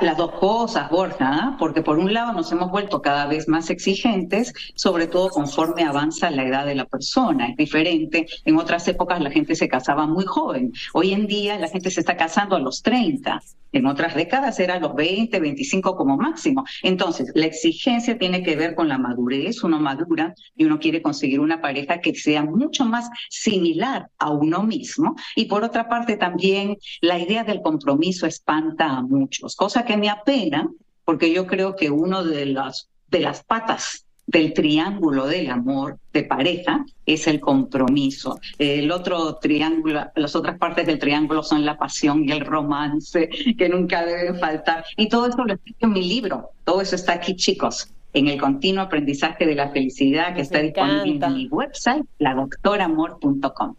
Las 0.00 0.16
dos 0.16 0.32
cosas, 0.40 0.88
Borja, 0.88 1.28
¿ah? 1.30 1.56
porque 1.58 1.82
por 1.82 1.98
un 1.98 2.14
lado 2.14 2.32
nos 2.32 2.50
hemos 2.52 2.70
vuelto 2.70 3.02
cada 3.02 3.26
vez 3.26 3.48
más 3.48 3.68
exigentes, 3.68 4.54
sobre 4.74 5.06
todo 5.06 5.28
conforme 5.28 5.82
avanza 5.82 6.30
la 6.30 6.44
edad 6.44 6.64
de 6.64 6.74
la 6.74 6.86
persona. 6.86 7.50
Es 7.50 7.56
diferente. 7.58 8.26
En 8.46 8.56
otras 8.56 8.88
épocas 8.88 9.20
la 9.20 9.30
gente 9.30 9.54
se 9.54 9.68
casaba 9.68 10.06
muy 10.06 10.24
joven. 10.24 10.72
Hoy 10.94 11.12
en 11.12 11.26
día 11.26 11.58
la 11.58 11.68
gente 11.68 11.90
se 11.90 12.00
está 12.00 12.16
casando 12.16 12.56
a 12.56 12.60
los 12.60 12.80
30. 12.80 13.42
En 13.74 13.86
otras 13.86 14.14
décadas 14.14 14.60
era 14.60 14.74
a 14.74 14.78
los 14.78 14.94
20, 14.94 15.38
25 15.40 15.96
como 15.96 16.16
máximo. 16.16 16.64
Entonces, 16.84 17.32
la 17.34 17.46
exigencia 17.46 18.16
tiene 18.16 18.44
que 18.44 18.54
ver 18.54 18.76
con 18.76 18.88
la 18.88 18.98
madurez. 18.98 19.64
Uno 19.64 19.80
madura 19.80 20.32
y 20.54 20.64
uno 20.64 20.78
quiere 20.78 21.02
conseguir 21.02 21.40
una 21.40 21.60
pareja 21.60 22.00
que 22.00 22.14
sea 22.14 22.44
mucho 22.44 22.84
más 22.84 23.10
similar 23.28 24.06
a 24.18 24.30
uno 24.30 24.62
mismo. 24.62 25.16
Y 25.34 25.46
por 25.46 25.64
otra 25.64 25.88
parte, 25.88 26.16
también 26.16 26.76
la 27.00 27.18
idea 27.18 27.42
del 27.42 27.62
compromiso 27.62 28.28
espanta 28.28 28.86
a 28.86 29.02
muchos 29.02 29.56
que 29.82 29.96
me 29.96 30.08
apena, 30.08 30.68
porque 31.04 31.32
yo 31.32 31.46
creo 31.46 31.74
que 31.74 31.90
uno 31.90 32.22
de 32.22 32.46
las, 32.46 32.88
de 33.08 33.20
las 33.20 33.42
patas 33.42 34.04
del 34.26 34.54
triángulo 34.54 35.26
del 35.26 35.50
amor 35.50 35.98
de 36.12 36.22
pareja 36.24 36.84
es 37.04 37.26
el 37.26 37.40
compromiso. 37.40 38.38
El 38.58 38.90
otro 38.90 39.36
triángulo, 39.36 40.06
las 40.14 40.34
otras 40.34 40.58
partes 40.58 40.86
del 40.86 40.98
triángulo 40.98 41.42
son 41.42 41.64
la 41.64 41.76
pasión 41.76 42.26
y 42.26 42.32
el 42.32 42.40
romance, 42.40 43.28
que 43.58 43.68
nunca 43.68 44.04
deben 44.04 44.38
faltar. 44.38 44.84
Y 44.96 45.08
todo 45.08 45.26
eso 45.26 45.44
lo 45.44 45.54
explico 45.54 45.86
en 45.86 45.92
mi 45.92 46.04
libro. 46.08 46.50
Todo 46.64 46.80
eso 46.80 46.96
está 46.96 47.14
aquí, 47.14 47.36
chicos, 47.36 47.92
en 48.14 48.28
el 48.28 48.40
continuo 48.40 48.84
aprendizaje 48.84 49.44
de 49.44 49.54
la 49.54 49.70
felicidad 49.70 50.34
que 50.34 50.42
está 50.42 50.60
disponible 50.60 51.26
en 51.26 51.34
mi 51.34 51.48
website, 51.48 52.04
ladoctoramor.com. 52.18 53.74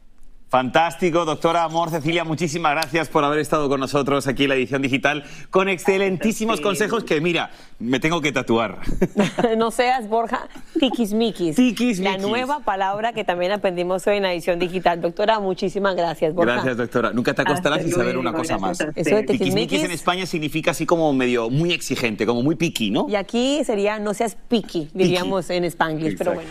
Fantástico, 0.55 1.25
doctora 1.25 1.65
Amor, 1.65 1.89
Cecilia, 1.89 2.23
muchísimas 2.23 2.71
gracias 2.71 3.09
por 3.09 3.25
haber 3.25 3.39
estado 3.39 3.67
con 3.67 3.81
nosotros 3.81 4.25
aquí 4.25 4.43
en 4.43 4.49
la 4.49 4.55
edición 4.55 4.81
digital 4.81 5.25
con 5.49 5.67
excelentísimos 5.67 6.61
consejos 6.61 7.03
que, 7.03 7.19
mira, 7.19 7.51
me 7.77 7.99
tengo 7.99 8.21
que 8.21 8.31
tatuar. 8.31 8.79
no 9.57 9.69
seas, 9.69 10.07
Borja, 10.07 10.47
tiquismiquis. 10.79 11.57
Tiquismiquis. 11.57 11.99
La 11.99 12.17
nueva 12.17 12.61
palabra 12.61 13.11
que 13.11 13.25
también 13.25 13.51
aprendimos 13.51 14.07
hoy 14.07 14.15
en 14.15 14.23
la 14.23 14.31
edición 14.31 14.57
digital. 14.57 15.01
Doctora, 15.01 15.41
muchísimas 15.41 15.93
gracias, 15.97 16.33
Borja. 16.33 16.53
Gracias, 16.53 16.77
doctora. 16.77 17.11
Nunca 17.11 17.33
te 17.33 17.41
acostarás 17.41 17.81
sin 17.81 17.91
saber 17.91 18.17
una 18.17 18.31
cosa 18.31 18.57
más. 18.57 18.79
Eso 18.95 19.13
de 19.13 19.23
tiquismiquis 19.23 19.83
en 19.83 19.91
España 19.91 20.25
significa 20.25 20.71
así 20.71 20.85
como 20.85 21.11
medio 21.11 21.49
muy 21.49 21.73
exigente, 21.73 22.25
como 22.25 22.41
muy 22.41 22.55
piqui, 22.55 22.91
¿no? 22.91 23.07
Y 23.09 23.15
aquí 23.15 23.61
sería 23.65 23.99
no 23.99 24.13
seas 24.13 24.37
piqui, 24.47 24.89
diríamos 24.93 25.49
en 25.49 25.65
Spanglish, 25.65 26.17
pero 26.17 26.33
bueno. 26.33 26.49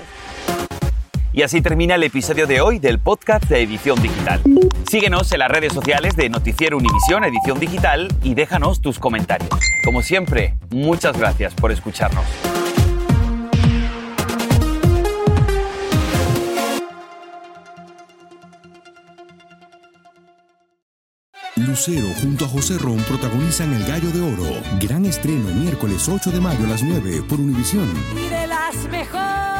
Y 1.34 1.42
así 1.42 1.60
termina 1.60 1.96
el 1.96 2.04
episodio 2.04 2.46
de 2.46 2.60
hoy 2.60 2.78
del 2.78 3.00
podcast 3.00 3.46
de 3.46 3.60
Edición 3.60 4.00
Digital. 4.00 4.40
Síguenos 4.88 5.32
en 5.32 5.40
las 5.40 5.50
redes 5.50 5.72
sociales 5.72 6.14
de 6.14 6.28
Noticiero 6.28 6.76
Univisión 6.76 7.24
Edición 7.24 7.58
Digital 7.58 8.06
y 8.22 8.34
déjanos 8.34 8.80
tus 8.80 9.00
comentarios. 9.00 9.50
Como 9.84 10.00
siempre, 10.00 10.54
muchas 10.70 11.18
gracias 11.18 11.52
por 11.52 11.72
escucharnos. 11.72 12.24
Lucero 21.56 22.06
junto 22.20 22.44
a 22.44 22.48
José 22.48 22.78
Ron 22.78 22.98
protagonizan 23.08 23.74
El 23.74 23.84
Gallo 23.86 24.10
de 24.12 24.20
Oro. 24.20 24.60
Gran 24.80 25.04
estreno 25.04 25.52
miércoles 25.52 26.08
8 26.08 26.30
de 26.30 26.40
mayo 26.40 26.64
a 26.64 26.68
las 26.68 26.82
9 26.84 27.24
por 27.28 27.40
Univisión. 27.40 27.92
Y 28.16 28.28
de 28.28 28.46
las 28.46 28.76
mejores. 28.88 29.53